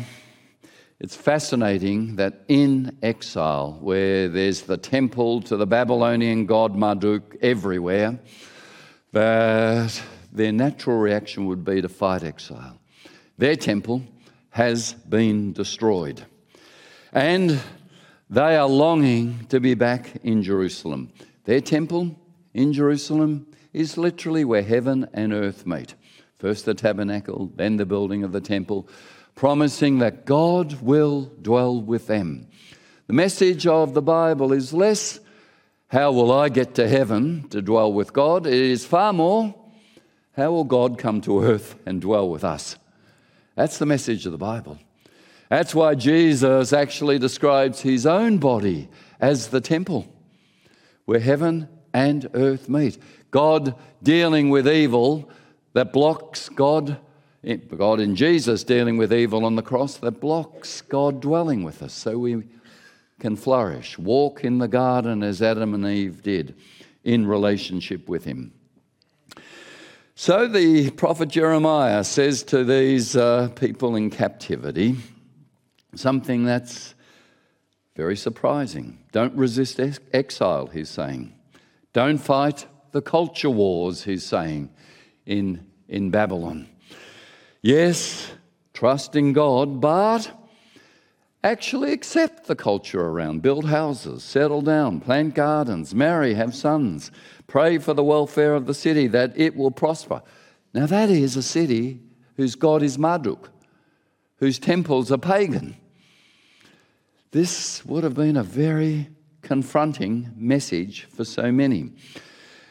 it's 1.00 1.16
fascinating 1.16 2.18
that 2.18 2.44
in 2.48 3.00
exile, 3.02 3.80
where 3.82 4.30
there's 4.30 4.62
the 4.62 4.78
temple 4.78 5.42
to 5.42 5.58
the 5.58 5.66
Babylonian 5.66 6.46
god 6.46 6.76
Marduk 6.76 7.36
everywhere, 7.42 8.20
that 9.12 10.00
their 10.32 10.52
natural 10.52 11.00
reaction 11.00 11.48
would 11.48 11.66
be 11.66 11.82
to 11.82 11.90
fight 11.90 12.22
exile. 12.22 12.78
Their 13.40 13.56
temple 13.56 14.04
has 14.52 14.94
been 14.94 15.52
destroyed. 15.52 16.24
And 17.12 17.60
they 18.30 18.56
are 18.56 18.70
longing 18.70 19.48
to 19.50 19.60
be 19.60 19.74
back 19.74 20.18
in 20.24 20.44
Jerusalem. 20.44 21.12
Their 21.46 21.62
temple 21.62 22.16
in 22.54 22.74
Jerusalem 22.74 23.48
is 23.74 23.98
literally 23.98 24.46
where 24.46 24.62
heaven 24.62 25.10
and 25.12 25.34
earth 25.34 25.66
meet. 25.66 25.96
First 26.40 26.66
the 26.66 26.74
tabernacle, 26.74 27.52
then 27.56 27.78
the 27.78 27.86
building 27.86 28.24
of 28.24 28.32
the 28.32 28.42
temple, 28.42 28.88
promising 29.36 30.00
that 30.00 30.26
God 30.26 30.82
will 30.82 31.32
dwell 31.42 31.82
with 31.82 32.08
them. 32.08 32.48
The 33.08 33.14
message 33.14 33.68
of 33.68 33.94
the 33.94 34.02
Bible 34.02 34.54
is 34.54 34.74
less, 34.74 35.20
how 35.88 36.12
will 36.12 36.32
I 36.32 36.50
get 36.50 36.76
to 36.76 36.88
heaven 36.88 37.48
to 37.50 37.62
dwell 37.62 37.92
with 37.92 38.14
God? 38.14 38.48
It 38.48 38.54
is 38.54 38.86
far 38.86 39.12
more, 39.12 39.54
how 40.34 40.52
will 40.52 40.64
God 40.64 40.98
come 40.98 41.20
to 41.22 41.44
earth 41.44 41.76
and 41.86 42.00
dwell 42.00 42.30
with 42.30 42.46
us? 42.46 42.78
That's 43.56 43.78
the 43.78 43.86
message 43.86 44.26
of 44.26 44.32
the 44.32 44.38
Bible. 44.38 44.80
That's 45.50 45.76
why 45.76 45.96
Jesus 45.96 46.72
actually 46.72 47.20
describes 47.20 47.82
his 47.82 48.06
own 48.06 48.38
body 48.38 48.88
as 49.20 49.48
the 49.48 49.60
temple 49.60 50.08
where 51.04 51.20
heaven 51.20 51.68
and 51.94 52.30
earth 52.34 52.70
meet. 52.70 52.98
God 53.32 53.76
dealing 54.02 54.50
with 54.52 54.68
evil 54.68 55.30
that 55.74 55.94
blocks 55.94 56.50
God, 56.50 56.98
God 57.76 58.00
in 58.00 58.16
Jesus 58.16 58.64
dealing 58.64 58.98
with 58.98 59.14
evil 59.14 59.46
on 59.46 59.56
the 59.56 59.62
cross 59.62 59.98
that 59.98 60.20
blocks 60.20 60.82
God 60.82 61.22
dwelling 61.22 61.64
with 61.64 61.82
us 61.82 61.94
so 61.94 62.18
we 62.18 62.44
can 63.20 63.36
flourish, 63.36 63.98
walk 64.00 64.44
in 64.44 64.58
the 64.58 64.68
garden 64.68 65.24
as 65.24 65.42
Adam 65.42 65.74
and 65.74 65.86
Eve 65.86 66.24
did 66.24 66.56
in 67.04 67.28
relationship 67.28 68.08
with 68.08 68.24
Him. 68.24 68.54
So 70.16 70.48
the 70.48 70.90
prophet 70.92 71.30
Jeremiah 71.30 72.04
says 72.04 72.44
to 72.44 72.64
these 72.66 73.16
uh, 73.16 73.50
people 73.56 73.96
in 73.96 74.10
captivity, 74.10 74.98
something 75.96 76.44
that's 76.44 76.94
very 77.96 78.18
surprising. 78.18 79.00
Don't 79.12 79.34
resist 79.36 79.80
ex- 79.80 80.00
exile, 80.14 80.68
he's 80.68 80.90
saying. 80.90 81.34
Don't 81.94 82.18
fight 82.18 82.66
the 82.92 83.02
culture 83.02 83.50
wars, 83.50 84.04
he's 84.04 84.26
saying, 84.26 84.70
in, 85.30 85.66
in 85.88 86.10
Babylon. 86.10 86.68
Yes, 87.62 88.32
trust 88.74 89.16
in 89.16 89.32
God, 89.32 89.80
but 89.80 90.30
actually 91.44 91.94
accept 91.94 92.48
the 92.48 92.56
culture 92.56 93.02
around. 93.02 93.42
Build 93.42 93.66
houses, 93.66 94.24
settle 94.24 94.62
down, 94.62 95.00
plant 95.00 95.36
gardens, 95.36 95.96
marry, 95.96 96.34
have 96.34 96.54
sons, 96.54 97.12
pray 97.48 97.78
for 97.78 97.94
the 97.94 98.04
welfare 98.04 98.56
of 98.56 98.66
the 98.66 98.74
city 98.74 99.08
that 99.08 99.32
it 99.38 99.56
will 99.56 99.72
prosper. 99.72 100.22
Now, 100.74 100.86
that 100.88 101.10
is 101.10 101.38
a 101.38 101.44
city 101.44 102.02
whose 102.36 102.56
God 102.56 102.84
is 102.84 102.98
Marduk 102.98 103.50
whose 104.40 104.58
temples 104.58 105.12
are 105.12 105.18
pagan. 105.18 105.76
This 107.32 107.86
would 107.86 108.04
have 108.04 108.16
been 108.16 108.38
a 108.38 108.44
very 108.44 109.10
confronting 109.42 110.32
message 110.36 111.06
for 111.06 111.26
so 111.26 111.52
many. 111.52 111.92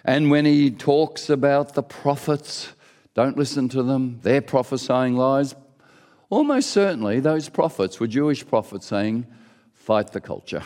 And 0.08 0.30
when 0.30 0.46
he 0.46 0.70
talks 0.70 1.28
about 1.28 1.74
the 1.74 1.82
prophets, 1.82 2.72
don't 3.12 3.36
listen 3.36 3.68
to 3.68 3.82
them, 3.82 4.20
they're 4.22 4.40
prophesying 4.40 5.16
lies. 5.18 5.54
Almost 6.30 6.70
certainly, 6.70 7.20
those 7.20 7.50
prophets 7.50 8.00
were 8.00 8.06
Jewish 8.06 8.46
prophets 8.46 8.86
saying, 8.86 9.26
fight 9.74 10.12
the 10.12 10.22
culture, 10.22 10.62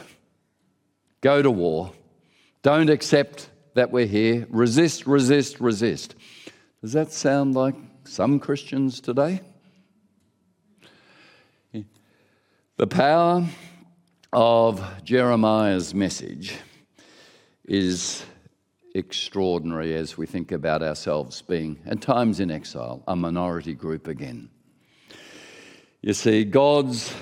go 1.23 1.43
to 1.43 1.51
war, 1.51 1.91
don't 2.63 2.89
accept 2.89 3.51
that 3.75 3.91
we're 3.91 4.07
here, 4.07 4.47
resist, 4.49 5.09
resist, 5.09 5.59
resist. 5.59 6.15
Does 6.81 6.93
that 6.93 7.13
sound 7.13 7.57
like 7.57 7.75
some 8.05 8.39
Christians 8.39 9.01
today? 9.01 9.41
The 12.77 12.87
power 12.87 13.45
of 14.33 15.03
Jeremiah's 15.03 15.93
message 15.93 16.55
is 17.65 18.25
extraordinary 18.95 19.95
as 19.95 20.19
we 20.19 20.27
think 20.27 20.53
about 20.53 20.83
ourselves 20.83 21.43
being, 21.43 21.79
at 21.87 22.01
times 22.01 22.41
in 22.41 22.51
exile, 22.51 23.03
a 23.07 23.17
minority 23.17 23.75
group 23.75 24.09
again. 24.09 24.51
You 26.03 26.15
see, 26.15 26.45
God's 26.45 27.15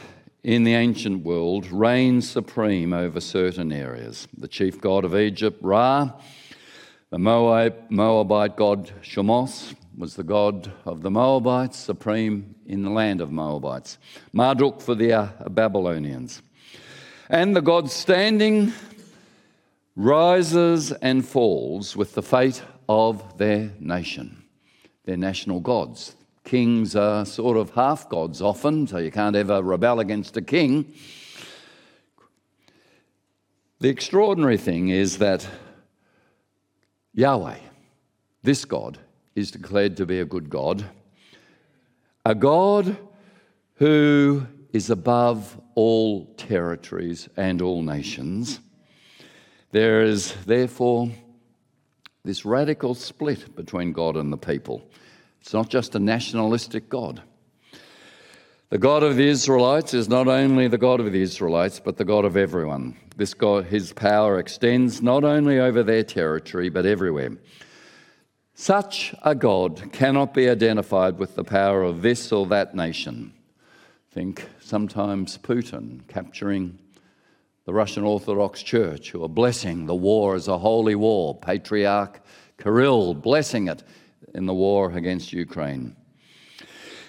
in 0.42 0.64
the 0.64 0.74
ancient 0.74 1.24
world 1.24 1.70
reigns 1.70 2.30
supreme 2.30 2.92
over 2.92 3.20
certain 3.20 3.72
areas. 3.72 4.26
The 4.36 4.48
chief 4.48 4.80
god 4.80 5.04
of 5.04 5.14
Egypt, 5.14 5.58
Ra, 5.60 6.12
the 7.10 7.18
Moabite 7.18 8.56
god 8.56 8.90
Chemosh, 9.02 9.74
was 9.96 10.16
the 10.16 10.22
god 10.22 10.72
of 10.86 11.02
the 11.02 11.10
Moabites, 11.10 11.76
supreme 11.78 12.54
in 12.66 12.82
the 12.82 12.90
land 12.90 13.20
of 13.20 13.30
Moabites. 13.30 13.98
Marduk 14.32 14.80
for 14.80 14.94
the 14.94 15.12
uh, 15.12 15.48
Babylonians. 15.50 16.40
And 17.28 17.54
the 17.54 17.60
god 17.60 17.90
standing 17.90 18.72
rises 19.96 20.92
and 20.92 21.26
falls 21.26 21.96
with 21.96 22.14
the 22.14 22.22
fate 22.22 22.62
of 22.88 23.38
their 23.38 23.72
nation, 23.78 24.44
their 25.04 25.16
national 25.16 25.60
gods. 25.60 26.16
Kings 26.44 26.96
are 26.96 27.24
sort 27.24 27.56
of 27.56 27.70
half 27.70 28.08
gods 28.08 28.40
often, 28.40 28.86
so 28.86 28.98
you 28.98 29.10
can't 29.10 29.36
ever 29.36 29.62
rebel 29.62 30.00
against 30.00 30.36
a 30.36 30.42
king. 30.42 30.92
The 33.80 33.88
extraordinary 33.88 34.58
thing 34.58 34.88
is 34.88 35.18
that 35.18 35.46
Yahweh, 37.14 37.58
this 38.42 38.64
God, 38.64 38.98
is 39.34 39.50
declared 39.50 39.96
to 39.96 40.06
be 40.06 40.20
a 40.20 40.24
good 40.24 40.50
God, 40.50 40.84
a 42.24 42.34
God 42.34 42.96
who 43.74 44.46
is 44.72 44.90
above 44.90 45.60
all 45.74 46.26
territories 46.36 47.28
and 47.36 47.62
all 47.62 47.82
nations. 47.82 48.60
There 49.72 50.02
is 50.02 50.34
therefore 50.46 51.10
this 52.24 52.44
radical 52.44 52.94
split 52.94 53.54
between 53.54 53.92
God 53.92 54.16
and 54.16 54.32
the 54.32 54.36
people. 54.36 54.88
It's 55.40 55.52
not 55.52 55.68
just 55.68 55.94
a 55.94 55.98
nationalistic 56.00 56.88
God. 56.88 57.22
The 58.70 58.78
God 58.78 59.02
of 59.02 59.16
the 59.16 59.26
Israelites 59.26 59.94
is 59.94 60.08
not 60.08 60.28
only 60.28 60.68
the 60.68 60.78
God 60.78 61.00
of 61.00 61.10
the 61.10 61.22
Israelites, 61.22 61.80
but 61.80 61.96
the 61.96 62.04
God 62.04 62.24
of 62.24 62.36
everyone. 62.36 62.96
This 63.16 63.34
God, 63.34 63.66
his 63.66 63.92
power 63.92 64.38
extends 64.38 65.02
not 65.02 65.24
only 65.24 65.58
over 65.58 65.82
their 65.82 66.04
territory, 66.04 66.68
but 66.68 66.86
everywhere. 66.86 67.36
Such 68.54 69.14
a 69.22 69.34
God 69.34 69.92
cannot 69.92 70.34
be 70.34 70.48
identified 70.48 71.18
with 71.18 71.34
the 71.34 71.44
power 71.44 71.82
of 71.82 72.02
this 72.02 72.30
or 72.30 72.46
that 72.46 72.74
nation. 72.74 73.32
Think 74.10 74.48
sometimes 74.60 75.38
Putin 75.38 76.06
capturing 76.08 76.78
the 77.64 77.74
Russian 77.74 78.04
Orthodox 78.04 78.62
Church, 78.62 79.10
who 79.10 79.22
are 79.22 79.28
blessing 79.28 79.86
the 79.86 79.94
war 79.94 80.34
as 80.34 80.48
a 80.48 80.58
holy 80.58 80.94
war. 80.94 81.38
Patriarch 81.38 82.20
Kirill 82.58 83.14
blessing 83.14 83.68
it 83.68 83.82
in 84.34 84.46
the 84.46 84.54
war 84.54 84.92
against 84.92 85.32
Ukraine. 85.32 85.96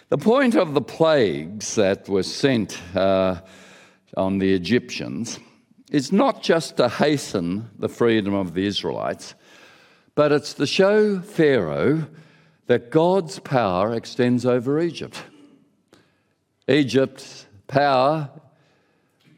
The 0.10 0.18
point 0.18 0.56
of 0.56 0.74
the 0.74 0.82
plagues 0.82 1.76
that 1.76 2.10
were 2.10 2.24
sent 2.24 2.82
uh, 2.96 3.42
on 4.18 4.40
the 4.40 4.54
Egyptians 4.54 5.40
is 5.92 6.12
not 6.12 6.42
just 6.42 6.78
to 6.78 6.90
hasten 6.90 7.70
the 7.78 7.90
freedom 7.90 8.34
of 8.34 8.54
the 8.54 8.66
Israelites, 8.66 9.36
but 10.16 10.32
it's 10.32 10.54
to 10.56 10.66
show 10.66 11.20
Pharaoh 11.20 12.08
that 12.68 12.92
God's 12.92 13.40
power 13.40 13.94
extends 13.94 14.46
over 14.46 14.80
Egypt. 14.80 15.24
Egypt's 16.68 17.46
power 17.68 18.30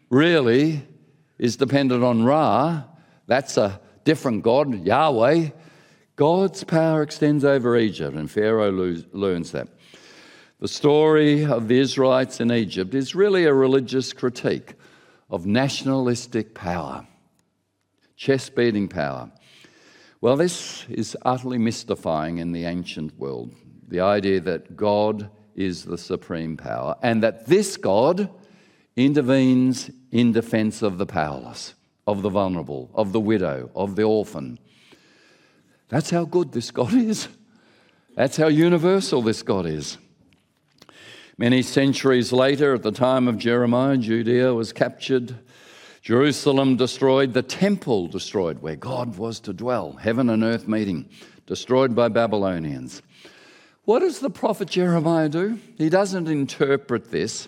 really 0.10 0.84
is 1.44 1.58
dependent 1.58 2.06
on 2.06 2.24
Ra, 2.24 2.84
That's 3.28 3.58
a 3.58 3.82
different 4.06 4.44
God, 4.44 4.86
Yahweh. 4.86 5.50
God's 6.16 6.64
power 6.64 7.04
extends 7.04 7.44
over 7.44 7.76
Egypt, 7.76 8.16
and 8.16 8.32
Pharaoh 8.32 8.72
learns 8.72 9.52
that. 9.52 9.68
The 10.62 10.70
story 10.70 11.44
of 11.44 11.68
the 11.68 11.80
Israelites 11.80 12.40
in 12.40 12.50
Egypt 12.50 12.96
is 12.96 13.14
really 13.14 13.44
a 13.44 13.54
religious 13.54 14.14
critique 14.14 14.76
of 15.30 15.46
nationalistic 15.46 16.54
power, 16.54 17.06
chest 18.16 18.56
beating 18.56 18.88
power. 18.88 19.30
Well, 20.22 20.38
this 20.38 20.86
is 20.88 21.18
utterly 21.24 21.58
mystifying 21.58 22.38
in 22.38 22.54
the 22.54 22.64
ancient 22.64 23.20
world 23.20 23.54
the 23.90 24.00
idea 24.00 24.40
that 24.40 24.78
God 24.78 25.30
is 25.56 25.84
the 25.84 25.98
supreme 25.98 26.56
power 26.56 26.96
and 27.04 27.22
that 27.22 27.48
this 27.48 27.76
God 27.76 28.30
intervenes 28.96 29.92
in 30.14 30.32
defense 30.32 30.84
of 30.84 31.00
the 31.00 31.08
powerless, 31.08 31.74
of 32.06 32.22
the 32.22 32.30
vulnerable, 32.30 32.88
of 32.94 33.14
the 33.14 33.20
widow, 33.20 33.72
of 33.76 33.96
the 33.96 34.04
orphan. 34.04 34.60
That's 35.90 36.12
how 36.12 36.24
good 36.24 36.52
this 36.52 36.70
God 36.70 36.94
is. 36.94 37.28
That's 38.16 38.38
how 38.38 38.48
universal 38.48 39.24
this 39.24 39.42
God 39.42 39.66
is. 39.66 39.98
Many 41.36 41.64
centuries 41.64 42.32
later, 42.32 42.76
at 42.76 42.84
the 42.84 42.92
time 42.92 43.28
of 43.28 43.40
Jeremiah, 43.40 43.98
Judea 43.98 44.54
was 44.54 44.72
captured, 44.72 45.36
Jerusalem 46.04 46.76
destroyed, 46.76 47.34
the 47.34 47.42
temple 47.42 48.08
destroyed, 48.08 48.60
where 48.62 48.76
God 48.76 49.18
was 49.18 49.40
to 49.40 49.52
dwell, 49.52 49.94
heaven 49.94 50.30
and 50.30 50.44
earth 50.44 50.68
meeting, 50.68 51.10
destroyed 51.48 51.96
by 51.96 52.10
Babylonians. 52.10 53.02
What 53.86 54.00
does 54.00 54.20
the 54.20 54.30
prophet 54.30 54.70
Jeremiah 54.70 55.28
do? 55.28 55.58
He 55.76 55.90
doesn't 55.90 56.28
interpret 56.28 57.10
this 57.10 57.48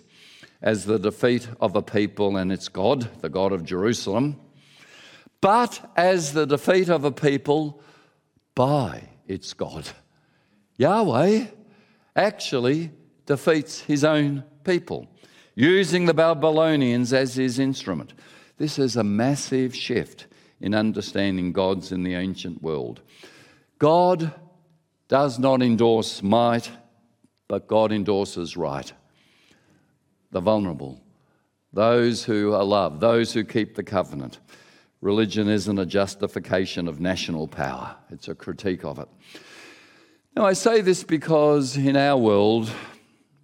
as 0.65 0.85
the 0.85 0.97
defeat 0.97 1.47
of 1.61 1.75
a 1.75 1.81
people 1.83 2.37
and 2.37 2.51
its 2.51 2.67
God, 2.67 3.07
the 3.21 3.29
God 3.29 3.53
of 3.53 3.63
Jerusalem, 3.63 4.41
but 5.39 5.93
as 5.95 6.33
the 6.33 6.47
defeat 6.47 6.89
of 6.89 7.05
a 7.05 7.11
people 7.11 7.83
by 8.55 9.09
its 9.27 9.53
God. 9.53 9.87
Yahweh 10.77 11.45
actually 12.15 12.91
defeats 13.27 13.81
his 13.81 14.03
own 14.03 14.43
people, 14.63 15.07
using 15.53 16.07
the 16.07 16.15
Babylonians 16.15 17.13
as 17.13 17.35
his 17.35 17.59
instrument. 17.59 18.13
This 18.57 18.79
is 18.79 18.95
a 18.95 19.03
massive 19.03 19.75
shift 19.75 20.25
in 20.59 20.73
understanding 20.73 21.51
gods 21.51 21.91
in 21.91 22.01
the 22.01 22.15
ancient 22.15 22.63
world. 22.63 23.01
God 23.77 24.33
does 25.09 25.37
not 25.37 25.61
endorse 25.61 26.23
might, 26.23 26.71
but 27.47 27.67
God 27.67 27.91
endorses 27.91 28.57
right. 28.57 28.91
The 30.35 30.41
vulnerable, 30.41 31.01
those 31.71 32.25
who 32.25 32.51
are 32.51 32.63
loved, 32.65 32.99
those 32.99 33.31
who 33.31 33.45
keep 33.45 33.73
the 33.73 33.83
covenant. 33.83 34.41
Religion 34.99 35.47
isn't 35.47 35.79
a 35.79 35.85
justification 35.85 36.89
of 36.89 36.99
national 36.99 37.47
power, 37.47 37.95
it's 38.09 38.27
a 38.27 38.35
critique 38.35 38.83
of 38.83 38.99
it. 38.99 39.07
Now, 40.35 40.45
I 40.45 40.51
say 40.51 40.81
this 40.81 41.05
because 41.05 41.77
in 41.77 41.95
our 41.95 42.17
world, 42.17 42.69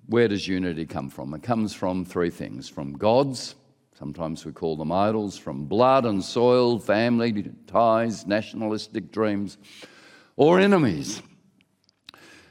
where 0.07 0.27
does 0.27 0.45
unity 0.45 0.85
come 0.85 1.09
from? 1.09 1.33
It 1.33 1.43
comes 1.43 1.73
from 1.73 2.03
three 2.03 2.29
things 2.29 2.67
from 2.67 2.91
gods, 2.91 3.55
sometimes 3.97 4.43
we 4.43 4.51
call 4.51 4.75
them 4.75 4.91
idols, 4.91 5.37
from 5.37 5.67
blood 5.67 6.05
and 6.05 6.21
soil, 6.21 6.77
family 6.77 7.53
ties, 7.67 8.27
nationalistic 8.27 9.13
dreams, 9.13 9.57
or 10.35 10.59
enemies. 10.59 11.21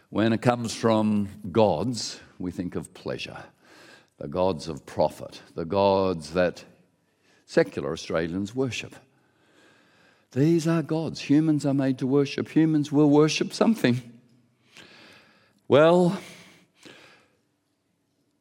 When 0.09 0.33
it 0.33 0.40
comes 0.40 0.74
from 0.74 1.29
gods, 1.53 2.18
we 2.38 2.50
think 2.50 2.74
of 2.74 2.94
pleasure, 2.94 3.37
the 4.21 4.29
gods 4.29 4.69
of 4.69 4.85
profit, 4.85 5.41
the 5.55 5.65
gods 5.65 6.35
that 6.35 6.63
secular 7.47 7.93
Australians 7.93 8.55
worship. 8.55 8.95
These 10.33 10.69
are 10.69 10.83
gods. 10.83 11.23
Humans 11.23 11.65
are 11.65 11.75
made 11.75 11.99
to 11.99 12.07
worship. 12.07 12.51
Humans 12.51 12.93
will 12.93 13.09
worship 13.09 13.53
something. 13.53 14.01
Well, 15.67 16.21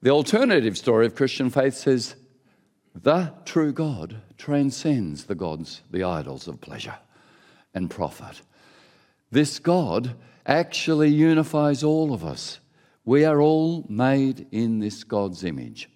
the 0.02 0.10
alternative 0.10 0.78
story 0.78 1.06
of 1.06 1.16
Christian 1.16 1.50
faith 1.50 1.76
says 1.76 2.16
the 2.94 3.34
true 3.46 3.72
God 3.72 4.22
transcends 4.38 5.26
the 5.26 5.36
gods, 5.36 5.82
the 5.90 6.04
idols 6.04 6.48
of 6.48 6.60
pleasure 6.60 6.98
and 7.74 7.90
profit. 7.90 8.42
This 9.32 9.60
God 9.60 10.16
actually 10.46 11.10
unifies 11.10 11.84
all 11.84 12.14
of 12.14 12.26
us. 12.26 12.60
We 13.06 13.24
are 13.26 13.40
all 13.42 13.86
made 13.88 14.48
in 14.52 14.80
this 14.80 15.04
God's 15.04 15.44
image. 15.44 15.90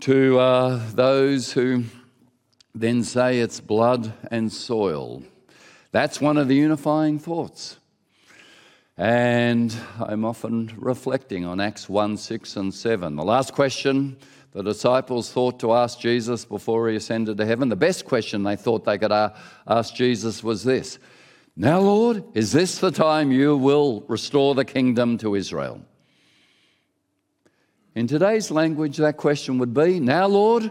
To 0.00 0.38
uh, 0.38 0.90
those 0.92 1.52
who 1.52 1.84
then 2.74 3.04
say 3.04 3.38
it's 3.38 3.60
blood 3.60 4.12
and 4.30 4.52
soil, 4.52 5.22
that's 5.92 6.20
one 6.20 6.36
of 6.36 6.48
the 6.48 6.56
unifying 6.56 7.18
thoughts. 7.18 7.78
And 8.98 9.74
I'm 9.98 10.24
often 10.24 10.72
reflecting 10.76 11.44
on 11.44 11.60
Acts 11.60 11.88
1 11.88 12.16
6 12.16 12.56
and 12.56 12.74
7. 12.74 13.16
The 13.16 13.22
last 13.22 13.52
question 13.52 14.16
the 14.52 14.62
disciples 14.62 15.32
thought 15.32 15.58
to 15.60 15.72
ask 15.72 15.98
Jesus 15.98 16.44
before 16.44 16.90
he 16.90 16.96
ascended 16.96 17.38
to 17.38 17.46
heaven, 17.46 17.70
the 17.70 17.76
best 17.76 18.04
question 18.04 18.42
they 18.42 18.56
thought 18.56 18.84
they 18.84 18.98
could 18.98 19.12
ask 19.66 19.94
Jesus 19.94 20.44
was 20.44 20.62
this 20.62 20.98
Now, 21.54 21.80
Lord, 21.80 22.24
is 22.34 22.52
this 22.52 22.78
the 22.78 22.90
time 22.90 23.30
you 23.30 23.56
will 23.56 24.04
restore 24.08 24.54
the 24.54 24.64
kingdom 24.64 25.18
to 25.18 25.34
Israel? 25.34 25.82
In 27.94 28.06
today's 28.06 28.50
language, 28.50 28.96
that 28.96 29.18
question 29.18 29.58
would 29.58 29.74
be 29.74 30.00
Now, 30.00 30.26
Lord, 30.26 30.70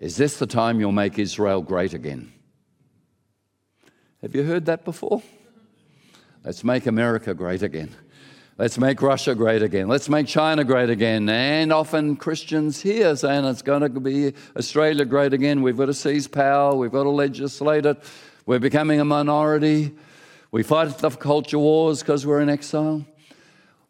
is 0.00 0.16
this 0.16 0.38
the 0.38 0.46
time 0.46 0.80
you'll 0.80 0.90
make 0.90 1.18
Israel 1.18 1.62
great 1.62 1.94
again? 1.94 2.32
Have 4.22 4.34
you 4.34 4.42
heard 4.42 4.66
that 4.66 4.84
before? 4.84 5.22
Let's 6.44 6.64
make 6.64 6.86
America 6.86 7.32
great 7.32 7.62
again. 7.62 7.90
Let's 8.58 8.76
make 8.76 9.00
Russia 9.00 9.34
great 9.34 9.62
again. 9.62 9.88
Let's 9.88 10.08
make 10.08 10.26
China 10.26 10.64
great 10.64 10.90
again. 10.90 11.28
And 11.28 11.72
often 11.72 12.16
Christians 12.16 12.80
here 12.82 13.14
saying 13.14 13.44
it's 13.44 13.62
going 13.62 13.80
to 13.80 14.00
be 14.00 14.34
Australia 14.56 15.04
great 15.04 15.32
again. 15.32 15.62
We've 15.62 15.76
got 15.76 15.86
to 15.86 15.94
seize 15.94 16.26
power. 16.26 16.74
We've 16.74 16.90
got 16.90 17.04
to 17.04 17.10
legislate 17.10 17.86
it. 17.86 18.02
We're 18.50 18.58
becoming 18.58 18.98
a 18.98 19.04
minority. 19.04 19.92
We 20.50 20.64
fight 20.64 20.88
the 20.98 21.10
culture 21.10 21.56
wars 21.56 22.00
because 22.00 22.26
we're 22.26 22.40
in 22.40 22.48
exile. 22.48 23.06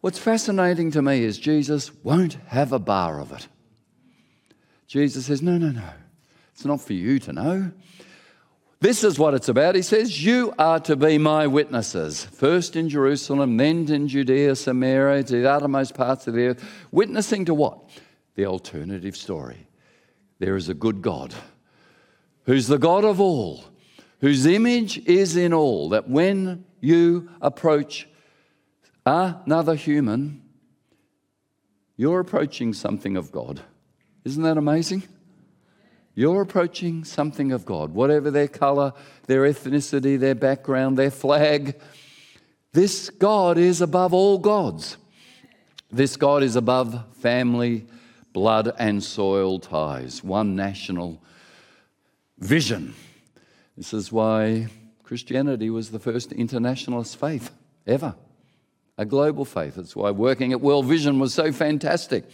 What's 0.03 0.19
fascinating 0.19 0.91
to 0.91 1.01
me 1.01 1.25
is 1.25 1.39
Jesus 1.39 1.91
won't 2.05 2.35
have 2.49 2.71
a 2.75 2.79
bar 2.79 3.21
of 3.21 3.33
it. 3.33 3.49
Jesus 4.87 5.25
says, 5.25 5.41
No, 5.41 5.57
no, 5.57 5.71
no. 5.71 5.89
It's 6.53 6.67
not 6.67 6.83
for 6.83 6.93
you 6.93 7.19
to 7.21 7.33
know. 7.33 7.73
This 8.81 9.03
is 9.03 9.19
what 9.19 9.33
it's 9.33 9.49
about. 9.49 9.77
He 9.77 9.81
says, 9.81 10.23
You 10.23 10.53
are 10.59 10.81
to 10.81 10.95
be 10.95 11.17
my 11.17 11.47
witnesses, 11.47 12.27
first 12.27 12.77
in 12.77 12.91
Jerusalem, 12.91 13.57
then 13.57 13.91
in 13.91 14.09
Judea, 14.09 14.57
Samaria, 14.57 15.23
to 15.23 15.41
the 15.41 15.51
uttermost 15.51 15.95
parts 15.95 16.27
of 16.27 16.35
the 16.35 16.49
earth. 16.49 16.65
Witnessing 16.93 17.47
to 17.47 17.55
what? 17.55 17.81
The 18.35 18.45
alternative 18.45 19.17
story. 19.17 19.69
There 20.39 20.57
is 20.57 20.69
a 20.69 20.75
good 20.75 21.01
God 21.01 21.35
who's 22.45 22.67
the 22.67 22.77
God 22.77 23.07
of 23.07 23.23
all, 23.23 23.65
whose 24.21 24.47
image 24.47 24.99
is 25.07 25.37
in 25.37 25.53
all, 25.53 25.91
that 25.91 26.09
when 26.09 26.65
you 26.81 27.29
approach 27.41 28.09
another 29.05 29.75
human, 29.75 30.43
you're 31.97 32.21
approaching 32.21 32.73
something 32.73 33.17
of 33.17 33.33
God. 33.33 33.61
Isn't 34.25 34.43
that 34.43 34.57
amazing? 34.57 35.03
You're 36.15 36.43
approaching 36.43 37.05
something 37.05 37.53
of 37.53 37.65
God, 37.65 37.93
whatever 37.95 38.31
their 38.31 38.49
color, 38.49 38.93
their 39.27 39.43
ethnicity, 39.43 40.19
their 40.19 40.35
background, 40.35 40.99
their 40.99 41.11
flag. 41.11 41.81
This 42.73 43.11
God 43.11 43.57
is 43.59 43.81
above 43.81 44.13
all 44.13 44.39
gods. 44.39 44.97
This 45.91 46.17
God 46.17 46.43
is 46.43 46.57
above 46.57 47.17
family, 47.17 47.87
blood, 48.33 48.73
and 48.79 49.03
soil 49.03 49.59
ties, 49.59 50.23
one 50.23 50.55
national 50.55 51.23
vision. 52.39 52.95
This 53.81 53.95
is 53.95 54.13
why 54.13 54.67
Christianity 55.05 55.71
was 55.71 55.91
the 55.91 55.99
first 55.99 56.33
internationalist 56.33 57.17
faith 57.17 57.51
ever, 57.87 58.15
a 58.99 59.07
global 59.07 59.47
faith. 59.47 59.77
That's 59.77 59.97
why 59.97 60.11
working 60.11 60.53
at 60.53 60.61
World 60.61 60.85
Vision 60.85 61.19
was 61.19 61.33
so 61.33 61.51
fantastic. 61.51 62.27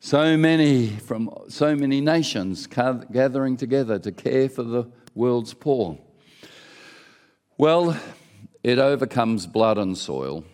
So 0.00 0.36
many 0.36 0.88
from 0.88 1.30
so 1.48 1.74
many 1.74 2.02
nations 2.02 2.66
gathering 2.66 3.56
together 3.56 3.98
to 4.00 4.12
care 4.12 4.50
for 4.50 4.64
the 4.64 4.84
world's 5.14 5.54
poor. 5.54 5.96
Well, 7.56 7.98
it 8.62 8.78
overcomes 8.78 9.46
blood 9.46 9.78
and 9.78 9.96
soil. 9.96 10.44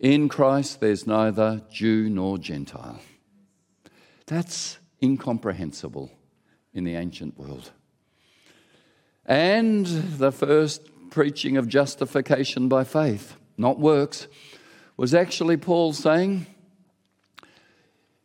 In 0.00 0.30
Christ, 0.30 0.80
there's 0.80 1.06
neither 1.06 1.60
Jew 1.70 2.08
nor 2.08 2.38
Gentile. 2.38 3.00
That's 4.24 4.78
incomprehensible 5.02 6.10
in 6.72 6.84
the 6.84 6.94
ancient 6.94 7.36
world. 7.36 7.70
And 9.26 9.86
the 9.86 10.32
first 10.32 10.88
preaching 11.10 11.56
of 11.56 11.68
justification 11.68 12.68
by 12.68 12.84
faith, 12.84 13.36
not 13.56 13.78
works, 13.78 14.26
was 14.96 15.14
actually 15.14 15.56
Paul 15.56 15.92
saying, 15.92 16.46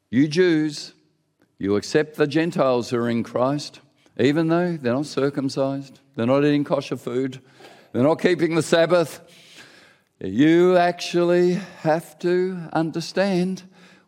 you 0.09 0.27
Jews, 0.27 0.93
you 1.57 1.75
accept 1.75 2.15
the 2.15 2.27
Gentiles 2.27 2.89
who 2.89 2.97
are 2.97 3.09
in 3.09 3.23
Christ, 3.23 3.79
even 4.19 4.47
though 4.47 4.75
they're 4.75 4.93
not 4.93 5.05
circumcised, 5.05 5.99
they're 6.15 6.25
not 6.25 6.43
eating 6.43 6.63
kosher 6.63 6.97
food, 6.97 7.39
they're 7.91 8.03
not 8.03 8.21
keeping 8.21 8.55
the 8.55 8.61
Sabbath. 8.61 9.21
You 10.19 10.77
actually 10.77 11.53
have 11.81 12.19
to 12.19 12.69
understand 12.73 13.63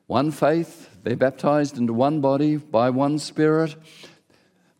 one 0.08 0.32
faith, 0.32 0.89
they're 1.04 1.15
baptized 1.15 1.77
into 1.77 1.93
one 1.93 2.19
body 2.19 2.58
by 2.58 2.89
one 2.89 3.17
spirit. 3.17 3.75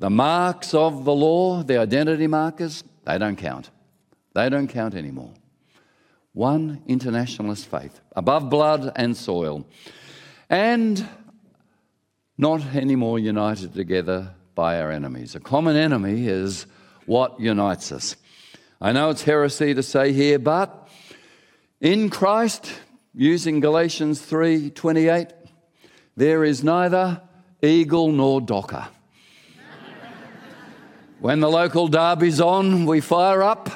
The 0.02 0.10
marks 0.10 0.74
of 0.74 1.06
the 1.06 1.14
law, 1.14 1.62
the 1.62 1.78
identity 1.78 2.26
markers, 2.26 2.84
they 3.06 3.20
don't 3.20 3.36
count. 3.36 3.70
They 4.34 4.50
don't 4.50 4.68
count 4.68 4.96
anymore. 4.96 5.32
One 6.34 6.82
internationalist 6.88 7.68
faith, 7.68 8.02
above 8.16 8.50
blood 8.50 8.92
and 8.96 9.16
soil, 9.16 9.64
and 10.50 11.08
not 12.36 12.66
anymore 12.74 13.20
united 13.20 13.76
together 13.76 14.34
by 14.56 14.82
our 14.82 14.90
enemies. 14.90 15.36
A 15.36 15.40
common 15.40 15.76
enemy 15.76 16.28
is 16.28 16.66
what 17.06 17.40
unites 17.40 17.92
us. 17.92 18.16
I 18.82 18.94
know 18.94 19.12
it's 19.12 19.22
heresy 19.22 19.76
to 19.76 19.84
say 19.84 20.14
here, 20.14 20.40
but 20.40 20.90
in 21.80 22.10
Christ, 22.10 22.74
using 23.14 23.60
Galatians 23.60 24.20
3:28, 24.20 25.32
there 26.18 26.44
is 26.44 26.64
neither 26.64 27.22
eagle 27.62 28.12
nor 28.12 28.42
docker. 28.42 28.88
When 31.22 31.40
the 31.40 31.50
local 31.50 31.88
derby's 31.88 32.42
on, 32.42 32.88
we 32.88 33.00
fire 33.00 33.44
up 33.44 33.70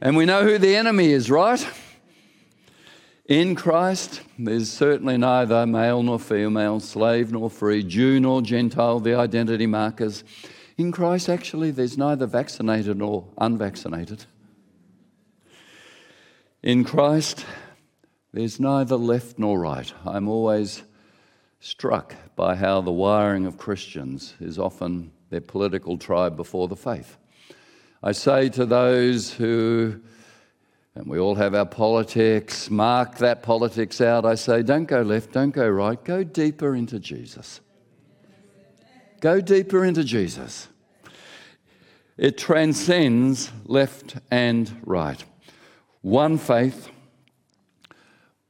and 0.00 0.16
we 0.16 0.26
know 0.26 0.42
who 0.42 0.58
the 0.58 0.74
enemy 0.74 1.12
is, 1.12 1.30
right? 1.30 1.64
In 3.26 3.54
Christ, 3.54 4.20
there's 4.36 4.68
certainly 4.68 5.16
neither 5.16 5.64
male 5.64 6.02
nor 6.02 6.18
female, 6.18 6.80
slave 6.80 7.30
nor 7.30 7.48
free, 7.48 7.84
Jew 7.84 8.18
nor 8.18 8.42
Gentile, 8.42 8.98
the 8.98 9.14
identity 9.14 9.66
markers. 9.66 10.24
In 10.76 10.90
Christ, 10.90 11.28
actually, 11.28 11.70
there's 11.70 11.96
neither 11.96 12.26
vaccinated 12.26 12.98
nor 12.98 13.28
unvaccinated. 13.38 14.24
In 16.64 16.82
Christ, 16.82 17.46
there's 18.32 18.58
neither 18.58 18.96
left 18.96 19.38
nor 19.38 19.60
right. 19.60 19.92
I'm 20.04 20.28
always 20.28 20.82
struck 21.60 22.16
by 22.34 22.56
how 22.56 22.80
the 22.80 22.90
wiring 22.90 23.46
of 23.46 23.56
Christians 23.56 24.34
is 24.40 24.58
often 24.58 25.12
their 25.32 25.40
political 25.40 25.98
tribe 25.98 26.36
before 26.36 26.68
the 26.68 26.76
faith. 26.76 27.18
I 28.02 28.12
say 28.12 28.48
to 28.50 28.64
those 28.64 29.32
who 29.32 30.00
and 30.94 31.06
we 31.06 31.18
all 31.18 31.36
have 31.36 31.54
our 31.54 31.66
politics, 31.66 32.68
mark 32.68 33.16
that 33.18 33.42
politics 33.42 34.02
out. 34.02 34.26
I 34.26 34.34
say, 34.34 34.62
don't 34.62 34.84
go 34.84 35.00
left, 35.00 35.32
don't 35.32 35.50
go 35.50 35.66
right, 35.66 36.02
go 36.04 36.22
deeper 36.22 36.74
into 36.74 36.98
Jesus. 36.98 37.60
Go 39.20 39.40
deeper 39.40 39.84
into 39.84 40.04
Jesus. 40.04 40.68
It 42.18 42.36
transcends 42.36 43.50
left 43.64 44.16
and 44.30 44.70
right. 44.84 45.24
One 46.02 46.36
faith, 46.36 46.90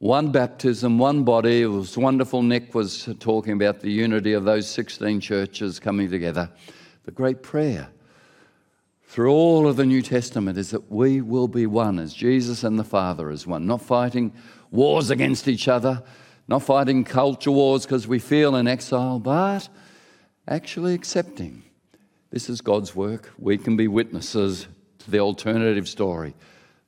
one 0.02 0.32
baptism, 0.32 0.98
one 0.98 1.22
body. 1.22 1.62
It 1.62 1.66
was 1.66 1.96
wonderful. 1.96 2.42
Nick 2.42 2.74
was 2.74 3.08
talking 3.20 3.52
about 3.52 3.78
the 3.78 3.90
unity 3.92 4.32
of 4.32 4.42
those 4.42 4.68
16 4.68 5.20
churches 5.20 5.78
coming 5.78 6.10
together. 6.10 6.50
The 7.04 7.12
great 7.12 7.40
prayer 7.40 7.88
through 9.04 9.30
all 9.30 9.68
of 9.68 9.76
the 9.76 9.86
New 9.86 10.02
Testament 10.02 10.58
is 10.58 10.70
that 10.70 10.90
we 10.90 11.20
will 11.20 11.46
be 11.46 11.66
one 11.66 12.00
as 12.00 12.12
Jesus 12.12 12.64
and 12.64 12.76
the 12.80 12.84
Father 12.84 13.30
is 13.30 13.46
one, 13.46 13.64
not 13.64 13.80
fighting 13.80 14.32
wars 14.72 15.10
against 15.10 15.46
each 15.46 15.68
other, 15.68 16.02
not 16.48 16.64
fighting 16.64 17.04
culture 17.04 17.52
wars 17.52 17.86
because 17.86 18.08
we 18.08 18.18
feel 18.18 18.56
in 18.56 18.66
exile, 18.66 19.20
but 19.20 19.68
actually 20.48 20.94
accepting 20.94 21.62
this 22.30 22.50
is 22.50 22.60
God's 22.60 22.96
work. 22.96 23.30
We 23.38 23.56
can 23.56 23.76
be 23.76 23.86
witnesses 23.86 24.66
to 24.98 25.10
the 25.12 25.20
alternative 25.20 25.88
story, 25.88 26.34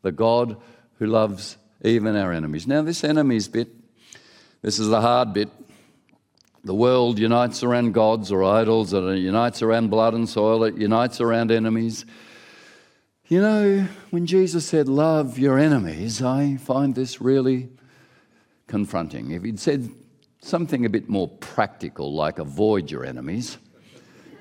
the 0.02 0.10
God 0.10 0.60
who 0.98 1.06
loves 1.06 1.58
even 1.84 2.16
our 2.16 2.32
enemies. 2.32 2.66
Now, 2.66 2.82
this 2.82 3.04
enemies 3.04 3.46
bit, 3.46 3.68
this 4.62 4.78
is 4.78 4.88
the 4.88 5.00
hard 5.00 5.32
bit. 5.32 5.50
The 6.64 6.74
world 6.74 7.18
unites 7.18 7.62
around 7.62 7.92
gods 7.92 8.32
or 8.32 8.42
idols, 8.42 8.94
it 8.94 9.18
unites 9.18 9.60
around 9.60 9.90
blood 9.90 10.14
and 10.14 10.26
soil, 10.26 10.64
it 10.64 10.76
unites 10.76 11.20
around 11.20 11.50
enemies. 11.50 12.06
You 13.28 13.42
know, 13.42 13.88
when 14.10 14.26
Jesus 14.26 14.66
said, 14.66 14.88
Love 14.88 15.38
your 15.38 15.58
enemies, 15.58 16.22
I 16.22 16.56
find 16.56 16.94
this 16.94 17.20
really 17.20 17.68
confronting. 18.66 19.30
If 19.30 19.42
he'd 19.42 19.60
said 19.60 19.90
something 20.40 20.86
a 20.86 20.88
bit 20.88 21.08
more 21.08 21.28
practical, 21.28 22.14
like 22.14 22.38
avoid 22.38 22.90
your 22.90 23.04
enemies, 23.04 23.58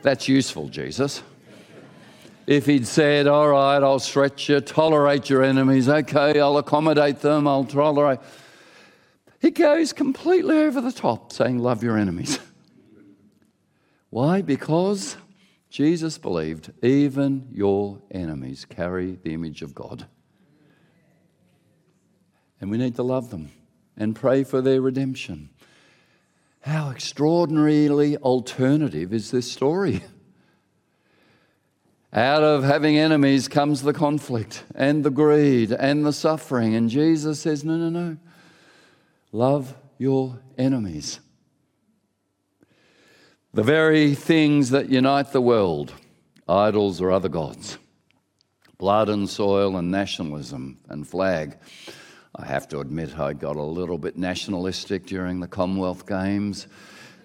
that's 0.02 0.30
useful, 0.30 0.70
Jesus. 0.70 1.24
If 2.46 2.66
he'd 2.66 2.88
said, 2.88 3.28
All 3.28 3.50
right, 3.50 3.82
I'll 3.82 4.00
stretch 4.00 4.50
you, 4.50 4.60
tolerate 4.60 5.30
your 5.30 5.44
enemies, 5.44 5.88
okay, 5.88 6.40
I'll 6.40 6.58
accommodate 6.58 7.20
them, 7.20 7.48
I'll 7.48 7.64
tolerate. 7.64 8.20
He 9.40 9.52
goes 9.52 9.94
completely 9.94 10.58
over 10.58 10.82
the 10.82 10.92
top 10.92 11.32
saying, 11.32 11.60
Love 11.60 11.84
your 11.84 11.98
enemies. 11.98 12.40
Why? 14.10 14.42
Because 14.42 15.18
Jesus 15.70 16.18
believed 16.18 16.72
even 16.84 17.48
your 17.52 18.02
enemies 18.12 18.66
carry 18.66 19.18
the 19.24 19.34
image 19.34 19.62
of 19.62 19.74
God. 19.74 20.06
And 22.62 22.70
we 22.70 22.78
need 22.78 22.96
to 22.96 23.04
love 23.04 23.32
them 23.32 23.52
and 23.98 24.16
pray 24.16 24.44
for 24.44 24.62
their 24.62 24.82
redemption. 24.82 25.50
How 26.62 26.92
extraordinarily 26.92 28.18
alternative 28.18 29.14
is 29.14 29.32
this 29.32 29.52
story? 29.52 30.04
Out 32.14 32.44
of 32.44 32.64
having 32.64 32.96
enemies 32.96 33.48
comes 33.48 33.82
the 33.82 33.92
conflict 33.92 34.64
and 34.76 35.04
the 35.04 35.10
greed 35.10 35.72
and 35.72 36.06
the 36.06 36.14
suffering. 36.14 36.76
And 36.76 36.88
Jesus 36.88 37.40
says, 37.40 37.64
No, 37.64 37.76
no, 37.76 37.90
no. 37.90 38.18
Love 39.32 39.74
your 39.98 40.40
enemies. 40.56 41.20
The 43.52 43.64
very 43.64 44.14
things 44.14 44.70
that 44.70 44.90
unite 44.90 45.32
the 45.32 45.42
world, 45.42 45.92
idols 46.48 47.02
or 47.02 47.12
other 47.12 47.30
gods, 47.30 47.80
blood 48.78 49.10
and 49.10 49.28
soil 49.28 49.76
and 49.76 49.90
nationalism 49.90 50.78
and 50.90 51.08
flag. 51.08 51.58
I 52.36 52.46
have 52.46 52.68
to 52.70 52.80
admit, 52.80 53.18
I 53.18 53.34
got 53.34 53.56
a 53.56 53.64
little 53.64 53.98
bit 53.98 54.18
nationalistic 54.18 55.08
during 55.08 55.40
the 55.40 55.48
Commonwealth 55.48 56.06
Games. 56.06 56.68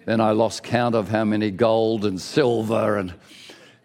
Then 0.05 0.19
I 0.19 0.31
lost 0.31 0.63
count 0.63 0.95
of 0.95 1.09
how 1.09 1.25
many 1.25 1.51
gold 1.51 2.05
and 2.05 2.19
silver. 2.19 2.97
And, 2.97 3.13